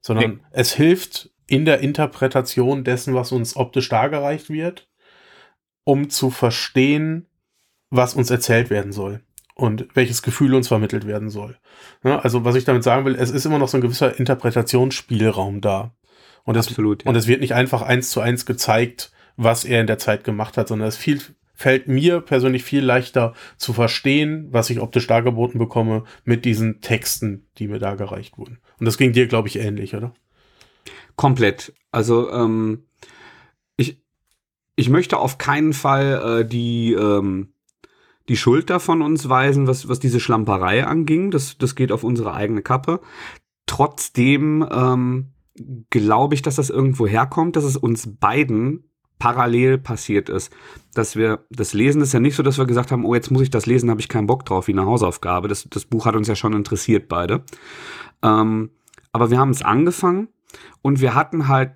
Sondern 0.00 0.30
nee. 0.32 0.38
es 0.50 0.72
hilft 0.72 1.30
in 1.46 1.64
der 1.64 1.78
Interpretation 1.78 2.82
dessen, 2.82 3.14
was 3.14 3.30
uns 3.30 3.54
optisch 3.54 3.88
dargereicht 3.88 4.50
wird, 4.50 4.88
um 5.84 6.10
zu 6.10 6.30
verstehen, 6.30 7.28
was 7.90 8.14
uns 8.14 8.30
erzählt 8.30 8.70
werden 8.70 8.90
soll 8.90 9.22
und 9.56 9.88
welches 9.94 10.22
Gefühl 10.22 10.54
uns 10.54 10.68
vermittelt 10.68 11.06
werden 11.06 11.30
soll. 11.30 11.56
Ja, 12.04 12.18
also 12.20 12.44
was 12.44 12.54
ich 12.54 12.64
damit 12.64 12.84
sagen 12.84 13.06
will, 13.06 13.16
es 13.16 13.30
ist 13.30 13.46
immer 13.46 13.58
noch 13.58 13.68
so 13.68 13.78
ein 13.78 13.80
gewisser 13.80 14.16
Interpretationsspielraum 14.18 15.62
da. 15.62 15.94
Und 16.44 16.56
es, 16.56 16.68
Absolut, 16.68 17.04
ja. 17.04 17.08
und 17.08 17.16
es 17.16 17.26
wird 17.26 17.40
nicht 17.40 17.54
einfach 17.54 17.82
eins 17.82 18.10
zu 18.10 18.20
eins 18.20 18.46
gezeigt, 18.46 19.10
was 19.36 19.64
er 19.64 19.80
in 19.80 19.86
der 19.86 19.98
Zeit 19.98 20.24
gemacht 20.24 20.58
hat, 20.58 20.68
sondern 20.68 20.86
es 20.86 20.96
viel, 20.96 21.20
fällt 21.54 21.88
mir 21.88 22.20
persönlich 22.20 22.64
viel 22.64 22.84
leichter 22.84 23.32
zu 23.56 23.72
verstehen, 23.72 24.48
was 24.50 24.68
ich 24.68 24.78
optisch 24.78 25.06
dargeboten 25.06 25.58
bekomme, 25.58 26.04
mit 26.24 26.44
diesen 26.44 26.82
Texten, 26.82 27.48
die 27.56 27.66
mir 27.66 27.78
dargereicht 27.78 28.36
wurden. 28.36 28.58
Und 28.78 28.84
das 28.84 28.98
ging 28.98 29.12
dir, 29.12 29.26
glaube 29.26 29.48
ich, 29.48 29.58
ähnlich, 29.58 29.96
oder? 29.96 30.12
Komplett. 31.16 31.72
Also 31.92 32.30
ähm, 32.30 32.84
ich, 33.78 34.02
ich 34.76 34.90
möchte 34.90 35.16
auf 35.16 35.38
keinen 35.38 35.72
Fall 35.72 36.42
äh, 36.42 36.44
die, 36.46 36.92
ähm, 36.92 37.54
die 38.28 38.36
Schuld 38.36 38.70
davon 38.70 39.02
uns 39.02 39.28
weisen, 39.28 39.66
was, 39.66 39.88
was 39.88 40.00
diese 40.00 40.20
Schlamperei 40.20 40.84
anging. 40.84 41.30
Das, 41.30 41.58
das 41.58 41.74
geht 41.74 41.92
auf 41.92 42.04
unsere 42.04 42.34
eigene 42.34 42.62
Kappe. 42.62 43.00
Trotzdem 43.66 44.66
ähm, 44.70 45.32
glaube 45.90 46.34
ich, 46.34 46.42
dass 46.42 46.56
das 46.56 46.70
irgendwo 46.70 47.06
herkommt, 47.06 47.56
dass 47.56 47.64
es 47.64 47.76
uns 47.76 48.18
beiden 48.18 48.90
parallel 49.18 49.78
passiert 49.78 50.28
ist. 50.28 50.52
Dass 50.94 51.16
wir, 51.16 51.46
das 51.50 51.72
Lesen 51.72 52.02
ist 52.02 52.12
ja 52.12 52.20
nicht 52.20 52.36
so, 52.36 52.42
dass 52.42 52.58
wir 52.58 52.66
gesagt 52.66 52.92
haben, 52.92 53.04
oh, 53.04 53.14
jetzt 53.14 53.30
muss 53.30 53.42
ich 53.42 53.50
das 53.50 53.66
lesen, 53.66 53.90
habe 53.90 54.00
ich 54.00 54.08
keinen 54.08 54.26
Bock 54.26 54.44
drauf, 54.44 54.66
wie 54.66 54.72
eine 54.72 54.86
Hausaufgabe. 54.86 55.48
Das, 55.48 55.66
das 55.70 55.84
Buch 55.84 56.06
hat 56.06 56.16
uns 56.16 56.28
ja 56.28 56.36
schon 56.36 56.52
interessiert, 56.52 57.08
beide. 57.08 57.44
Ähm, 58.22 58.70
aber 59.12 59.30
wir 59.30 59.38
haben 59.38 59.50
es 59.50 59.62
angefangen 59.62 60.28
und 60.82 61.00
wir 61.00 61.14
hatten 61.14 61.48
halt 61.48 61.72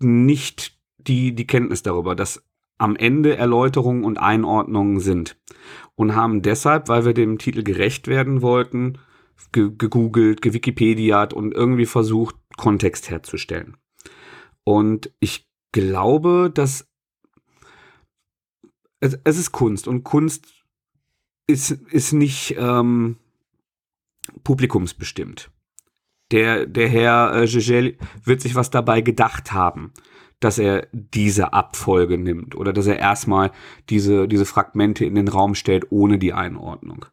nicht 0.00 0.76
die, 0.96 1.34
die 1.34 1.46
Kenntnis 1.46 1.82
darüber, 1.82 2.14
dass 2.14 2.42
am 2.78 2.96
Ende 2.96 3.36
Erläuterungen 3.36 4.04
und 4.04 4.18
Einordnungen 4.18 5.00
sind. 5.00 5.36
Und 5.94 6.14
haben 6.14 6.42
deshalb, 6.42 6.88
weil 6.88 7.04
wir 7.04 7.12
dem 7.12 7.38
Titel 7.38 7.62
gerecht 7.62 8.06
werden 8.06 8.40
wollten, 8.40 8.98
ge 9.52 9.70
gegoogelt, 9.76 10.42
gewikipediat 10.42 11.34
und 11.34 11.54
irgendwie 11.54 11.86
versucht, 11.86 12.36
Kontext 12.56 13.10
herzustellen. 13.10 13.76
Und 14.64 15.12
ich 15.20 15.48
glaube, 15.72 16.50
dass 16.52 16.88
es, 19.00 19.18
es 19.24 19.38
ist 19.38 19.52
Kunst 19.52 19.88
und 19.88 20.04
Kunst 20.04 20.46
ist, 21.46 21.70
ist 21.70 22.12
nicht 22.12 22.56
ähm, 22.58 23.16
publikumsbestimmt 24.44 25.50
der, 26.30 26.66
der 26.66 26.88
Herr 26.88 27.34
äh, 27.34 27.46
Gigel 27.46 27.96
wird 28.24 28.40
sich 28.40 28.54
was 28.54 28.70
dabei 28.70 29.00
gedacht 29.00 29.52
haben, 29.52 29.92
dass 30.40 30.58
er 30.58 30.86
diese 30.92 31.52
Abfolge 31.52 32.16
nimmt 32.16 32.54
oder 32.54 32.72
dass 32.72 32.86
er 32.86 32.98
erstmal 32.98 33.50
diese, 33.88 34.28
diese 34.28 34.46
Fragmente 34.46 35.04
in 35.04 35.14
den 35.14 35.28
Raum 35.28 35.54
stellt 35.54 35.90
ohne 35.90 36.18
die 36.18 36.32
Einordnung. 36.32 37.06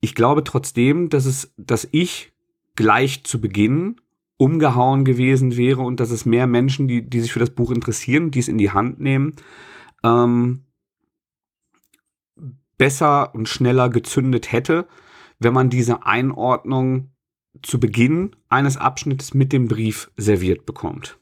Ich 0.00 0.14
glaube 0.14 0.42
trotzdem, 0.42 1.10
dass 1.10 1.26
es, 1.26 1.52
dass 1.56 1.86
ich 1.92 2.32
gleich 2.74 3.24
zu 3.24 3.40
Beginn 3.40 3.96
umgehauen 4.36 5.04
gewesen 5.04 5.56
wäre 5.56 5.82
und 5.82 6.00
dass 6.00 6.10
es 6.10 6.24
mehr 6.24 6.46
Menschen, 6.46 6.88
die, 6.88 7.08
die 7.08 7.20
sich 7.20 7.32
für 7.32 7.38
das 7.38 7.50
Buch 7.50 7.70
interessieren, 7.70 8.30
die 8.30 8.40
es 8.40 8.48
in 8.48 8.58
die 8.58 8.70
Hand 8.70 8.98
nehmen, 8.98 9.34
ähm, 10.02 10.64
besser 12.76 13.34
und 13.34 13.48
schneller 13.48 13.88
gezündet 13.90 14.50
hätte, 14.50 14.88
wenn 15.38 15.54
man 15.54 15.70
diese 15.70 16.06
Einordnung 16.06 17.12
zu 17.62 17.78
Beginn 17.78 18.34
eines 18.48 18.76
Abschnittes 18.76 19.34
mit 19.34 19.52
dem 19.52 19.68
Brief 19.68 20.10
serviert 20.16 20.66
bekommt. 20.66 21.18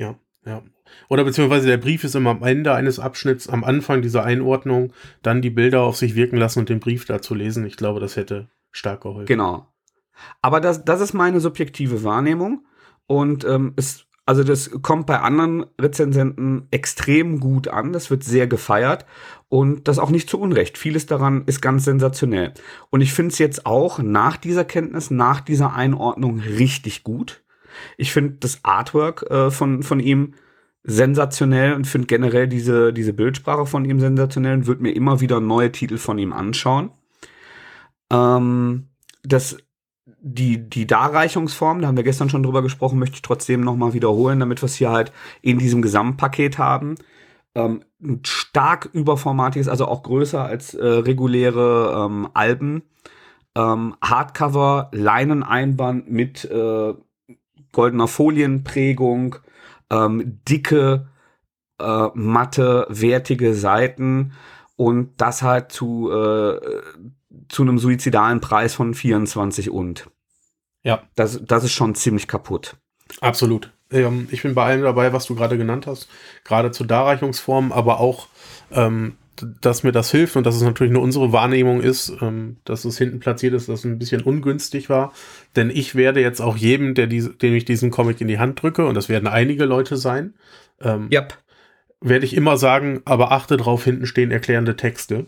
Ja, 0.00 0.18
ja. 0.46 0.62
Oder 1.08 1.24
beziehungsweise 1.24 1.66
der 1.66 1.76
Brief 1.76 2.04
ist 2.04 2.16
immer 2.16 2.30
am 2.30 2.42
Ende 2.42 2.72
eines 2.72 2.98
Abschnitts, 2.98 3.48
am 3.48 3.64
Anfang 3.64 4.00
dieser 4.00 4.24
Einordnung, 4.24 4.94
dann 5.22 5.42
die 5.42 5.50
Bilder 5.50 5.82
auf 5.82 5.96
sich 5.96 6.14
wirken 6.14 6.38
lassen 6.38 6.60
und 6.60 6.70
den 6.70 6.80
Brief 6.80 7.04
da 7.04 7.20
zu 7.20 7.34
lesen. 7.34 7.66
Ich 7.66 7.76
glaube, 7.76 8.00
das 8.00 8.16
hätte 8.16 8.48
stark 8.70 9.02
geholfen. 9.02 9.26
Genau. 9.26 9.66
Aber 10.40 10.60
das, 10.60 10.84
das 10.84 11.02
ist 11.02 11.12
meine 11.12 11.40
subjektive 11.40 12.02
Wahrnehmung. 12.02 12.66
Und 13.06 13.44
ähm, 13.44 13.74
es 13.76 14.06
also 14.26 14.44
das 14.44 14.70
kommt 14.82 15.06
bei 15.06 15.18
anderen 15.18 15.66
Rezensenten 15.80 16.68
extrem 16.70 17.40
gut 17.40 17.66
an. 17.66 17.92
Das 17.92 18.10
wird 18.10 18.22
sehr 18.22 18.46
gefeiert 18.46 19.04
und 19.48 19.88
das 19.88 19.98
auch 19.98 20.10
nicht 20.10 20.30
zu 20.30 20.38
Unrecht. 20.38 20.78
Vieles 20.78 21.06
daran 21.06 21.42
ist 21.46 21.60
ganz 21.60 21.84
sensationell. 21.84 22.54
Und 22.90 23.00
ich 23.00 23.12
finde 23.12 23.32
es 23.32 23.38
jetzt 23.38 23.66
auch 23.66 23.98
nach 23.98 24.36
dieser 24.36 24.64
Kenntnis, 24.64 25.10
nach 25.10 25.40
dieser 25.40 25.74
Einordnung 25.74 26.38
richtig 26.38 27.02
gut. 27.02 27.42
Ich 27.96 28.12
finde 28.12 28.36
das 28.40 28.60
Artwork 28.62 29.28
äh, 29.30 29.50
von, 29.50 29.82
von 29.82 30.00
ihm 30.00 30.34
sensationell 30.82 31.74
und 31.74 31.86
finde 31.86 32.06
generell 32.06 32.48
diese, 32.48 32.92
diese 32.92 33.12
Bildsprache 33.12 33.66
von 33.66 33.84
ihm 33.84 34.00
sensationell 34.00 34.54
und 34.54 34.66
würde 34.66 34.82
mir 34.82 34.92
immer 34.92 35.20
wieder 35.20 35.40
neue 35.40 35.72
Titel 35.72 35.98
von 35.98 36.18
ihm 36.18 36.32
anschauen. 36.32 36.90
Ähm, 38.10 38.88
das 39.22 39.58
die, 40.22 40.68
die 40.68 40.86
Darreichungsform, 40.86 41.80
da 41.80 41.88
haben 41.88 41.96
wir 41.96 42.04
gestern 42.04 42.28
schon 42.28 42.42
drüber 42.42 42.62
gesprochen, 42.62 42.98
möchte 42.98 43.16
ich 43.16 43.22
trotzdem 43.22 43.62
nochmal 43.62 43.94
wiederholen, 43.94 44.40
damit 44.40 44.62
wir 44.62 44.66
es 44.66 44.74
hier 44.74 44.90
halt 44.90 45.12
in 45.42 45.58
diesem 45.58 45.82
Gesamtpaket 45.82 46.58
haben. 46.58 46.96
ähm, 47.54 47.82
ein 48.02 48.20
stark 48.24 48.90
überformatiges, 48.92 49.68
also 49.68 49.86
auch 49.86 50.02
größer 50.04 50.44
als 50.44 50.74
äh, 50.74 50.86
reguläre 50.86 52.06
ähm, 52.06 52.28
Alben. 52.34 52.82
Ähm, 53.56 53.96
Hardcover, 54.00 54.90
Leineneinband 54.92 56.10
mit 56.10 56.44
äh, 56.44 56.94
goldener 57.72 58.08
Folienprägung, 58.08 59.36
ähm, 59.90 60.40
dicke, 60.48 61.08
äh, 61.80 62.08
matte, 62.14 62.86
wertige 62.88 63.54
Seiten 63.54 64.32
und 64.76 65.12
das 65.18 65.42
halt 65.42 65.72
zu, 65.72 66.10
äh, 66.10 66.60
zu 67.48 67.62
einem 67.62 67.78
suizidalen 67.78 68.40
Preis 68.40 68.74
von 68.74 68.94
24 68.94 69.70
und. 69.70 70.08
Ja. 70.82 71.02
Das, 71.14 71.40
das 71.44 71.64
ist 71.64 71.72
schon 71.72 71.94
ziemlich 71.94 72.28
kaputt. 72.28 72.76
Absolut. 73.20 73.72
Ähm, 73.90 74.28
ich 74.30 74.42
bin 74.42 74.54
bei 74.54 74.64
allem 74.64 74.82
dabei, 74.82 75.12
was 75.12 75.26
du 75.26 75.34
gerade 75.34 75.58
genannt 75.58 75.86
hast. 75.86 76.08
Gerade 76.44 76.70
zu 76.70 76.84
Darreichungsformen, 76.84 77.72
aber 77.72 78.00
auch, 78.00 78.28
ähm, 78.70 79.16
dass 79.60 79.82
mir 79.82 79.92
das 79.92 80.10
hilft 80.10 80.36
und 80.36 80.44
dass 80.44 80.56
es 80.56 80.62
natürlich 80.62 80.92
nur 80.92 81.02
unsere 81.02 81.32
Wahrnehmung 81.32 81.80
ist, 81.80 82.12
ähm, 82.20 82.58
dass 82.64 82.84
es 82.84 82.98
hinten 82.98 83.20
platziert 83.20 83.54
ist, 83.54 83.68
dass 83.68 83.80
es 83.80 83.84
ein 83.84 83.98
bisschen 83.98 84.22
ungünstig 84.22 84.88
war. 84.88 85.12
Denn 85.56 85.70
ich 85.70 85.94
werde 85.94 86.20
jetzt 86.20 86.40
auch 86.40 86.56
jedem, 86.56 86.94
der 86.94 87.06
diese, 87.06 87.30
dem 87.30 87.54
ich 87.54 87.64
diesen 87.64 87.90
Comic 87.90 88.20
in 88.20 88.28
die 88.28 88.38
Hand 88.38 88.62
drücke, 88.62 88.86
und 88.86 88.94
das 88.94 89.08
werden 89.08 89.26
einige 89.26 89.64
Leute 89.64 89.96
sein, 89.96 90.34
ähm, 90.80 91.08
yep. 91.12 91.38
werde 92.00 92.24
ich 92.24 92.34
immer 92.34 92.56
sagen, 92.56 93.02
aber 93.04 93.32
achte 93.32 93.56
drauf, 93.56 93.84
hinten 93.84 94.06
stehen 94.06 94.30
erklärende 94.30 94.76
Texte. 94.76 95.26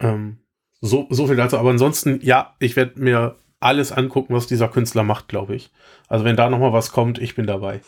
Ähm, 0.00 0.38
so, 0.80 1.06
so 1.10 1.26
viel 1.26 1.36
dazu. 1.36 1.58
Aber 1.58 1.70
ansonsten, 1.70 2.20
ja, 2.22 2.54
ich 2.58 2.76
werde 2.76 3.00
mir 3.00 3.36
alles 3.60 3.92
angucken, 3.92 4.34
was 4.34 4.46
dieser 4.46 4.68
Künstler 4.68 5.02
macht, 5.02 5.28
glaube 5.28 5.56
ich. 5.56 5.70
Also 6.08 6.24
wenn 6.24 6.36
da 6.36 6.50
noch 6.50 6.58
mal 6.58 6.72
was 6.72 6.92
kommt, 6.92 7.18
ich 7.18 7.34
bin 7.34 7.46
dabei. 7.46 7.80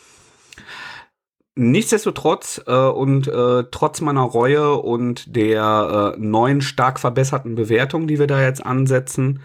Nichtsdestotrotz 1.61 2.63
äh, 2.69 2.73
und 2.73 3.27
äh, 3.27 3.65
trotz 3.73 4.01
meiner 4.01 4.23
Reue 4.23 4.75
und 4.75 5.35
der 5.35 6.15
äh, 6.15 6.21
neuen 6.21 6.61
stark 6.61 7.01
verbesserten 7.01 7.57
Bewertung, 7.57 8.07
die 8.07 8.21
wir 8.21 8.29
da 8.29 8.41
jetzt 8.41 8.65
ansetzen, 8.65 9.41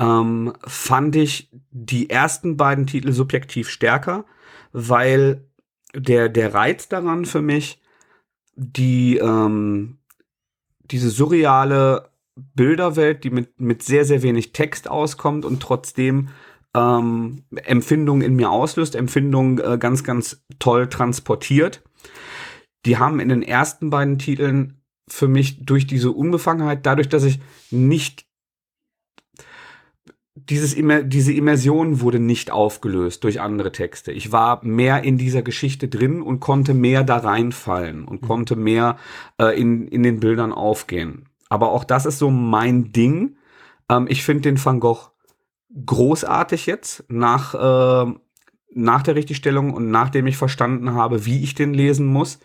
ähm, 0.00 0.52
fand 0.66 1.14
ich 1.14 1.48
die 1.70 2.10
ersten 2.10 2.56
beiden 2.56 2.88
Titel 2.88 3.12
subjektiv 3.12 3.68
stärker, 3.68 4.24
weil 4.72 5.44
der, 5.94 6.28
der 6.28 6.54
Reiz 6.54 6.88
daran 6.88 7.24
für 7.24 7.40
mich 7.40 7.80
die 8.56 9.18
ähm, 9.18 9.98
diese 10.90 11.10
surreale 11.10 12.10
Bilderwelt, 12.34 13.22
die 13.22 13.30
mit, 13.30 13.60
mit 13.60 13.84
sehr, 13.84 14.04
sehr 14.04 14.22
wenig 14.22 14.52
Text 14.52 14.90
auskommt 14.90 15.44
und 15.44 15.62
trotzdem 15.62 16.30
ähm, 16.74 17.44
Empfindungen 17.54 18.22
in 18.22 18.36
mir 18.36 18.50
auslöst, 18.50 18.94
Empfindungen 18.94 19.58
äh, 19.58 19.78
ganz, 19.78 20.04
ganz 20.04 20.44
toll 20.58 20.88
transportiert. 20.88 21.82
Die 22.86 22.98
haben 22.98 23.20
in 23.20 23.28
den 23.28 23.42
ersten 23.42 23.90
beiden 23.90 24.18
Titeln 24.18 24.82
für 25.08 25.28
mich 25.28 25.64
durch 25.64 25.86
diese 25.86 26.12
Unbefangenheit, 26.12 26.84
dadurch, 26.84 27.08
dass 27.08 27.24
ich 27.24 27.40
nicht 27.70 28.26
dieses 30.34 30.74
Immer, 30.74 31.02
diese 31.02 31.32
Immersion 31.32 32.00
wurde 32.00 32.20
nicht 32.20 32.50
aufgelöst 32.50 33.24
durch 33.24 33.40
andere 33.40 33.72
Texte. 33.72 34.12
Ich 34.12 34.32
war 34.32 34.64
mehr 34.64 35.02
in 35.04 35.18
dieser 35.18 35.42
Geschichte 35.42 35.88
drin 35.88 36.22
und 36.22 36.40
konnte 36.40 36.74
mehr 36.74 37.02
da 37.02 37.16
reinfallen 37.16 38.04
und 38.04 38.22
mhm. 38.22 38.26
konnte 38.26 38.56
mehr 38.56 38.98
äh, 39.40 39.58
in, 39.60 39.88
in 39.88 40.02
den 40.02 40.20
Bildern 40.20 40.52
aufgehen. 40.52 41.28
Aber 41.48 41.72
auch 41.72 41.84
das 41.84 42.06
ist 42.06 42.18
so 42.18 42.30
mein 42.30 42.92
Ding. 42.92 43.36
Ähm, 43.90 44.06
ich 44.08 44.24
finde 44.24 44.42
den 44.42 44.64
Van 44.64 44.80
Gogh 44.80 45.10
großartig 45.84 46.66
jetzt 46.66 47.04
nach, 47.08 47.54
äh, 47.54 48.12
nach 48.74 49.02
der 49.02 49.14
Richtigstellung 49.14 49.72
und 49.72 49.90
nachdem 49.90 50.26
ich 50.26 50.36
verstanden 50.36 50.94
habe, 50.94 51.26
wie 51.26 51.42
ich 51.42 51.54
den 51.54 51.74
lesen 51.74 52.06
muss. 52.06 52.38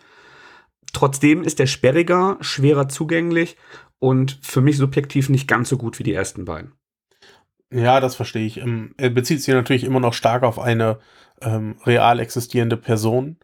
Trotzdem 0.92 1.42
ist 1.42 1.58
der 1.58 1.66
sperriger, 1.66 2.36
schwerer 2.40 2.88
zugänglich 2.88 3.56
und 3.98 4.38
für 4.42 4.60
mich 4.60 4.76
subjektiv 4.76 5.28
nicht 5.28 5.48
ganz 5.48 5.68
so 5.68 5.76
gut 5.76 5.98
wie 5.98 6.04
die 6.04 6.14
ersten 6.14 6.44
beiden. 6.44 6.72
Ja, 7.72 8.00
das 8.00 8.14
verstehe 8.14 8.46
ich. 8.46 8.58
Ähm, 8.58 8.94
er 8.96 9.10
bezieht 9.10 9.42
sich 9.42 9.52
natürlich 9.52 9.84
immer 9.84 10.00
noch 10.00 10.14
stark 10.14 10.44
auf 10.44 10.58
eine 10.58 10.98
ähm, 11.40 11.76
real 11.84 12.20
existierende 12.20 12.76
Person 12.76 13.38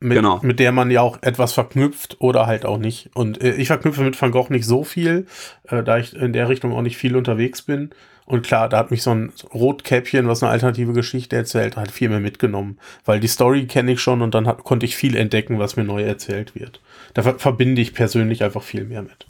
mit, 0.00 0.16
genau. 0.16 0.40
mit 0.42 0.58
der 0.58 0.72
man 0.72 0.90
ja 0.90 1.02
auch 1.02 1.22
etwas 1.22 1.52
verknüpft 1.52 2.16
oder 2.20 2.46
halt 2.46 2.64
auch 2.64 2.78
nicht. 2.78 3.10
Und 3.14 3.42
äh, 3.42 3.54
ich 3.54 3.68
verknüpfe 3.68 4.02
mit 4.02 4.20
Van 4.20 4.30
Gogh 4.30 4.50
nicht 4.50 4.66
so 4.66 4.82
viel, 4.82 5.26
äh, 5.64 5.82
da 5.82 5.98
ich 5.98 6.16
in 6.16 6.32
der 6.32 6.48
Richtung 6.48 6.72
auch 6.72 6.82
nicht 6.82 6.96
viel 6.96 7.16
unterwegs 7.16 7.62
bin. 7.62 7.90
Und 8.26 8.46
klar, 8.46 8.68
da 8.68 8.78
hat 8.78 8.90
mich 8.90 9.02
so 9.02 9.10
ein 9.10 9.32
Rotkäppchen, 9.52 10.28
was 10.28 10.42
eine 10.42 10.52
alternative 10.52 10.92
Geschichte 10.92 11.36
erzählt, 11.36 11.76
halt 11.76 11.90
viel 11.90 12.08
mehr 12.08 12.20
mitgenommen. 12.20 12.78
Weil 13.04 13.20
die 13.20 13.28
Story 13.28 13.66
kenne 13.66 13.92
ich 13.92 14.00
schon 14.00 14.22
und 14.22 14.34
dann 14.34 14.46
hat, 14.46 14.64
konnte 14.64 14.86
ich 14.86 14.96
viel 14.96 15.16
entdecken, 15.16 15.58
was 15.58 15.76
mir 15.76 15.84
neu 15.84 16.02
erzählt 16.02 16.54
wird. 16.54 16.80
Da 17.14 17.22
ver 17.22 17.38
verbinde 17.38 17.82
ich 17.82 17.94
persönlich 17.94 18.44
einfach 18.44 18.62
viel 18.62 18.84
mehr 18.84 19.02
mit. 19.02 19.26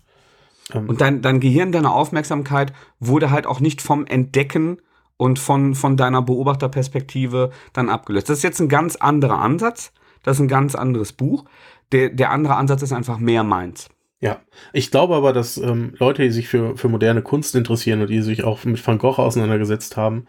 Ähm 0.75 0.89
und 0.89 1.01
dein, 1.01 1.23
dein 1.23 1.41
Gehirn, 1.41 1.73
deine 1.73 1.93
Aufmerksamkeit 1.93 2.73
wurde 2.99 3.31
halt 3.31 3.47
auch 3.47 3.61
nicht 3.61 3.81
vom 3.81 4.07
Entdecken 4.07 4.79
und 5.17 5.39
von, 5.39 5.75
von 5.75 5.97
deiner 5.97 6.23
Beobachterperspektive 6.23 7.51
dann 7.73 7.89
abgelöst. 7.89 8.29
Das 8.29 8.39
ist 8.39 8.45
jetzt 8.45 8.61
ein 8.61 8.69
ganz 8.69 8.97
anderer 8.97 9.39
Ansatz 9.39 9.93
das 10.23 10.37
ist 10.37 10.43
ein 10.43 10.49
ganz 10.49 10.75
anderes 10.75 11.13
Buch. 11.13 11.45
Der, 11.93 12.11
der 12.11 12.31
andere 12.31 12.57
Ansatz 12.57 12.83
ist 12.83 12.93
einfach 12.93 13.19
mehr 13.19 13.43
meins. 13.43 13.89
Ja, 14.21 14.43
ich 14.75 14.91
glaube 14.91 15.15
aber, 15.15 15.33
dass 15.33 15.57
ähm, 15.57 15.95
Leute, 15.99 16.23
die 16.23 16.31
sich 16.31 16.49
für, 16.49 16.77
für 16.77 16.89
moderne 16.89 17.23
Kunst 17.23 17.55
interessieren 17.55 18.03
und 18.03 18.11
die 18.11 18.21
sich 18.21 18.45
auch 18.45 18.65
mit 18.65 18.87
Van 18.87 18.99
Gogh 18.99 19.19
auseinandergesetzt 19.23 19.97
haben, 19.97 20.27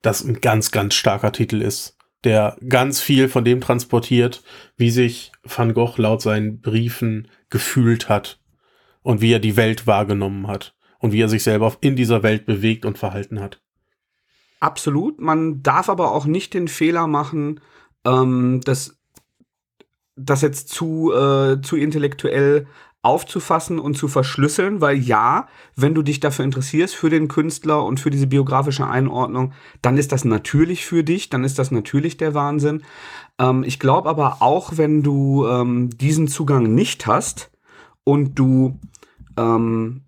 das 0.00 0.24
ein 0.24 0.40
ganz, 0.40 0.70
ganz 0.70 0.94
starker 0.94 1.32
Titel 1.32 1.60
ist, 1.60 1.96
der 2.22 2.56
ganz 2.68 3.00
viel 3.00 3.28
von 3.28 3.44
dem 3.44 3.60
transportiert, 3.60 4.44
wie 4.76 4.90
sich 4.90 5.32
Van 5.42 5.74
Gogh 5.74 6.00
laut 6.00 6.22
seinen 6.22 6.60
Briefen 6.60 7.28
gefühlt 7.50 8.08
hat 8.08 8.40
und 9.02 9.20
wie 9.20 9.32
er 9.32 9.40
die 9.40 9.56
Welt 9.56 9.88
wahrgenommen 9.88 10.46
hat 10.46 10.76
und 11.00 11.10
wie 11.10 11.20
er 11.20 11.28
sich 11.28 11.42
selber 11.42 11.76
in 11.80 11.96
dieser 11.96 12.22
Welt 12.22 12.46
bewegt 12.46 12.84
und 12.84 12.96
verhalten 12.96 13.40
hat. 13.40 13.60
Absolut. 14.60 15.20
Man 15.20 15.64
darf 15.64 15.88
aber 15.88 16.12
auch 16.12 16.26
nicht 16.26 16.54
den 16.54 16.68
Fehler 16.68 17.08
machen, 17.08 17.60
ähm, 18.04 18.60
das 18.64 18.98
das 20.14 20.42
jetzt 20.42 20.68
zu, 20.68 21.12
äh, 21.12 21.60
zu 21.62 21.76
intellektuell 21.76 22.66
aufzufassen 23.02 23.80
und 23.80 23.96
zu 23.96 24.06
verschlüsseln, 24.06 24.80
weil 24.80 24.96
ja, 24.96 25.48
wenn 25.74 25.94
du 25.94 26.02
dich 26.02 26.20
dafür 26.20 26.44
interessierst, 26.44 26.94
für 26.94 27.10
den 27.10 27.26
Künstler 27.26 27.84
und 27.84 27.98
für 27.98 28.10
diese 28.10 28.28
biografische 28.28 28.86
Einordnung, 28.86 29.52
dann 29.82 29.98
ist 29.98 30.12
das 30.12 30.24
natürlich 30.24 30.86
für 30.86 31.02
dich, 31.02 31.28
dann 31.28 31.42
ist 31.42 31.58
das 31.58 31.72
natürlich 31.72 32.16
der 32.16 32.34
Wahnsinn. 32.34 32.82
Ähm, 33.40 33.64
ich 33.64 33.80
glaube 33.80 34.08
aber 34.08 34.36
auch, 34.40 34.76
wenn 34.76 35.02
du 35.02 35.46
ähm, 35.48 35.90
diesen 35.90 36.28
Zugang 36.28 36.74
nicht 36.74 37.06
hast 37.08 37.50
und 38.04 38.38
du 38.38 38.78
ähm, 39.36 40.02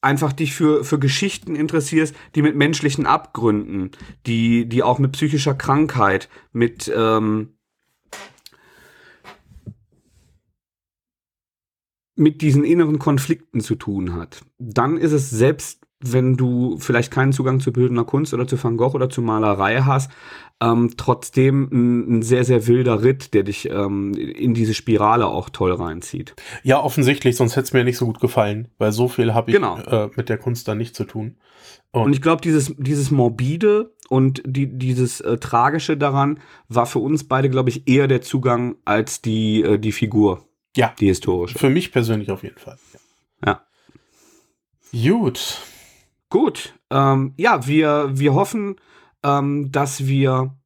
einfach 0.00 0.32
dich 0.32 0.54
für, 0.54 0.84
für 0.84 0.98
Geschichten 0.98 1.54
interessierst, 1.54 2.14
die 2.34 2.42
mit 2.42 2.56
menschlichen 2.56 3.06
Abgründen, 3.06 3.90
die, 4.26 4.66
die 4.66 4.82
auch 4.82 4.98
mit 4.98 5.12
psychischer 5.12 5.54
Krankheit, 5.54 6.30
mit, 6.52 6.90
ähm, 6.94 7.50
mit 12.22 12.40
diesen 12.40 12.64
inneren 12.64 12.98
Konflikten 12.98 13.60
zu 13.60 13.74
tun 13.74 14.14
hat, 14.14 14.42
dann 14.58 14.96
ist 14.96 15.12
es 15.12 15.30
selbst, 15.30 15.80
wenn 16.00 16.36
du 16.36 16.78
vielleicht 16.78 17.12
keinen 17.12 17.32
Zugang 17.32 17.60
zu 17.60 17.72
bildender 17.72 18.04
Kunst 18.04 18.34
oder 18.34 18.46
zu 18.46 18.62
Van 18.62 18.76
Gogh 18.76 18.94
oder 18.94 19.08
zu 19.08 19.22
Malerei 19.22 19.82
hast, 19.82 20.10
ähm, 20.60 20.94
trotzdem 20.96 21.68
ein, 21.72 22.18
ein, 22.18 22.22
sehr, 22.22 22.44
sehr 22.44 22.66
wilder 22.66 23.02
Ritt, 23.02 23.34
der 23.34 23.42
dich 23.44 23.68
ähm, 23.70 24.14
in 24.14 24.54
diese 24.54 24.74
Spirale 24.74 25.26
auch 25.26 25.48
toll 25.50 25.72
reinzieht. 25.72 26.34
Ja, 26.62 26.82
offensichtlich, 26.82 27.36
sonst 27.36 27.56
hätte 27.56 27.64
es 27.64 27.72
mir 27.72 27.84
nicht 27.84 27.98
so 27.98 28.06
gut 28.06 28.20
gefallen, 28.20 28.68
weil 28.78 28.92
so 28.92 29.08
viel 29.08 29.34
habe 29.34 29.50
ich 29.50 29.56
genau. 29.56 29.78
äh, 29.78 30.10
mit 30.16 30.28
der 30.28 30.38
Kunst 30.38 30.66
da 30.68 30.74
nicht 30.74 30.94
zu 30.94 31.04
tun. 31.04 31.36
Und, 31.92 32.02
und 32.02 32.12
ich 32.12 32.22
glaube, 32.22 32.42
dieses, 32.42 32.74
dieses 32.78 33.10
Morbide 33.10 33.92
und 34.08 34.42
die, 34.44 34.66
dieses 34.66 35.20
äh, 35.20 35.38
Tragische 35.38 35.96
daran 35.96 36.40
war 36.68 36.86
für 36.86 36.98
uns 36.98 37.24
beide, 37.24 37.50
glaube 37.50 37.70
ich, 37.70 37.88
eher 37.88 38.08
der 38.08 38.22
Zugang 38.22 38.76
als 38.84 39.22
die, 39.22 39.62
äh, 39.62 39.78
die 39.78 39.92
Figur. 39.92 40.46
Ja. 40.76 40.94
Die 40.98 41.06
historische. 41.06 41.58
Für 41.58 41.70
mich 41.70 41.92
persönlich 41.92 42.30
auf 42.30 42.42
jeden 42.42 42.58
Fall. 42.58 42.78
Ja. 43.44 43.64
ja. 44.92 45.18
Gut. 45.18 45.58
Gut. 46.30 46.74
Ähm, 46.90 47.34
ja, 47.36 47.66
wir, 47.66 48.10
wir 48.14 48.34
hoffen, 48.34 48.76
ähm, 49.22 49.70
dass 49.70 50.06
wir 50.06 50.56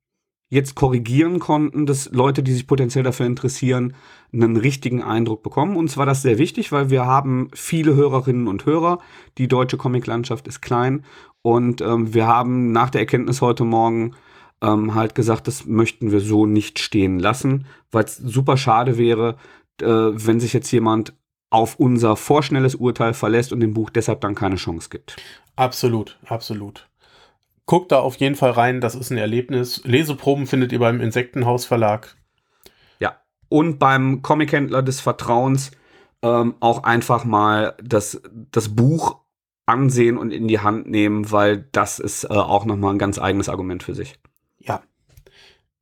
jetzt 0.49 0.77
korrigieren 0.77 1.41
konnten, 1.41 1.87
dass 1.87 2.11
Leute, 2.13 2.43
die 2.43 2.53
sich 2.53 2.67
potenziell 2.67 3.03
dafür 3.03 3.27
interessieren, 3.27 3.95
einen 4.33 4.57
richtigen 4.57 5.03
Eindruck 5.03 5.43
bekommen. 5.43 5.77
Uns 5.77 5.97
war 5.97 6.07
das 6.07 6.23
sehr 6.23 6.39
wichtig, 6.39 6.71
weil 6.71 6.91
wir 6.91 7.05
haben 7.05 7.49
viele 7.53 7.95
Hörerinnen 7.95 8.47
und 8.47 8.65
Hörer. 8.65 8.99
Die 9.39 9.49
deutsche 9.49 9.77
Comiclandschaft 9.77 10.47
ist 10.47 10.61
klein 10.61 11.05
und 11.43 11.81
ähm, 11.81 12.15
wir 12.15 12.27
haben 12.27 12.73
nach 12.73 12.91
der 12.91 13.01
Erkenntnis 13.01 13.41
heute 13.41 13.65
Morgen 13.65 14.15
ähm, 14.63 14.95
halt 14.95 15.15
gesagt, 15.15 15.49
das 15.49 15.67
möchten 15.67 16.13
wir 16.13 16.21
so 16.21 16.47
nicht 16.47 16.79
stehen 16.79 17.19
lassen, 17.19 17.67
weil 17.91 18.05
es 18.05 18.17
super 18.17 18.57
schade 18.57 18.99
wäre, 18.99 19.37
äh, 19.83 19.87
wenn 19.87 20.41
sich 20.41 20.53
jetzt 20.53 20.71
jemand 20.71 21.15
auf 21.51 21.79
unser 21.79 22.17
vorschnelles 22.17 22.75
Urteil 22.75 23.15
verlässt 23.15 23.53
und 23.53 23.61
dem 23.61 23.75
Buch 23.75 23.91
deshalb 23.91 24.21
dann 24.21 24.35
keine 24.35 24.57
Chance 24.57 24.89
gibt. 24.91 25.17
Absolut, 25.55 26.19
absolut. 26.27 26.89
Guckt 27.67 27.93
da 27.93 27.99
auf 27.99 28.17
jeden 28.17 28.37
Fall 28.37 28.51
rein, 28.51 28.81
das 28.81 28.95
ist 28.95 29.11
ein 29.11 29.19
Erlebnis. 29.19 29.83
Leseproben 29.85 30.47
findet 30.47 30.73
ihr 30.73 30.79
beim 30.79 31.01
Insektenhaus 31.01 31.65
Verlag. 31.65 32.17
Ja. 33.01 33.21
und 33.49 33.79
beim 33.79 34.23
Comic-Händler 34.23 34.83
des 34.83 35.01
Vertrauens 35.01 35.71
ähm, 36.23 36.55
auch 36.61 36.85
einfach 36.85 37.25
mal 37.25 37.77
das, 37.83 38.21
das 38.51 38.75
Buch 38.75 39.21
ansehen 39.67 40.17
und 40.17 40.31
in 40.31 40.49
die 40.49 40.61
Hand 40.61 40.89
nehmen, 40.89 41.31
weil 41.33 41.69
das 41.73 41.99
ist 41.99 42.25
äh, 42.25 42.29
auch 42.29 42.65
nochmal 42.65 42.95
ein 42.95 42.99
ganz 42.99 43.19
eigenes 43.19 43.49
Argument 43.49 43.83
für 43.83 43.95
sich. 43.95 44.19
Ja. 44.59 44.83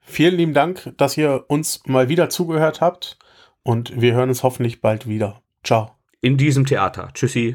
Vielen 0.01 0.37
lieben 0.37 0.55
Dank, 0.55 0.93
dass 0.97 1.17
ihr 1.17 1.45
uns 1.49 1.83
mal 1.87 2.09
wieder 2.09 2.29
zugehört 2.31 2.81
habt 2.81 3.19
und 3.65 4.01
wir 4.01 4.15
hören 4.15 4.29
uns 4.29 4.45
hoffentlich 4.45 4.81
bald 4.81 5.09
wieder. 5.09 5.43
Ciao. 5.65 5.91
In 6.21 6.37
diesem 6.37 6.65
Theater. 6.65 7.09
Tschüssi. 7.13 7.53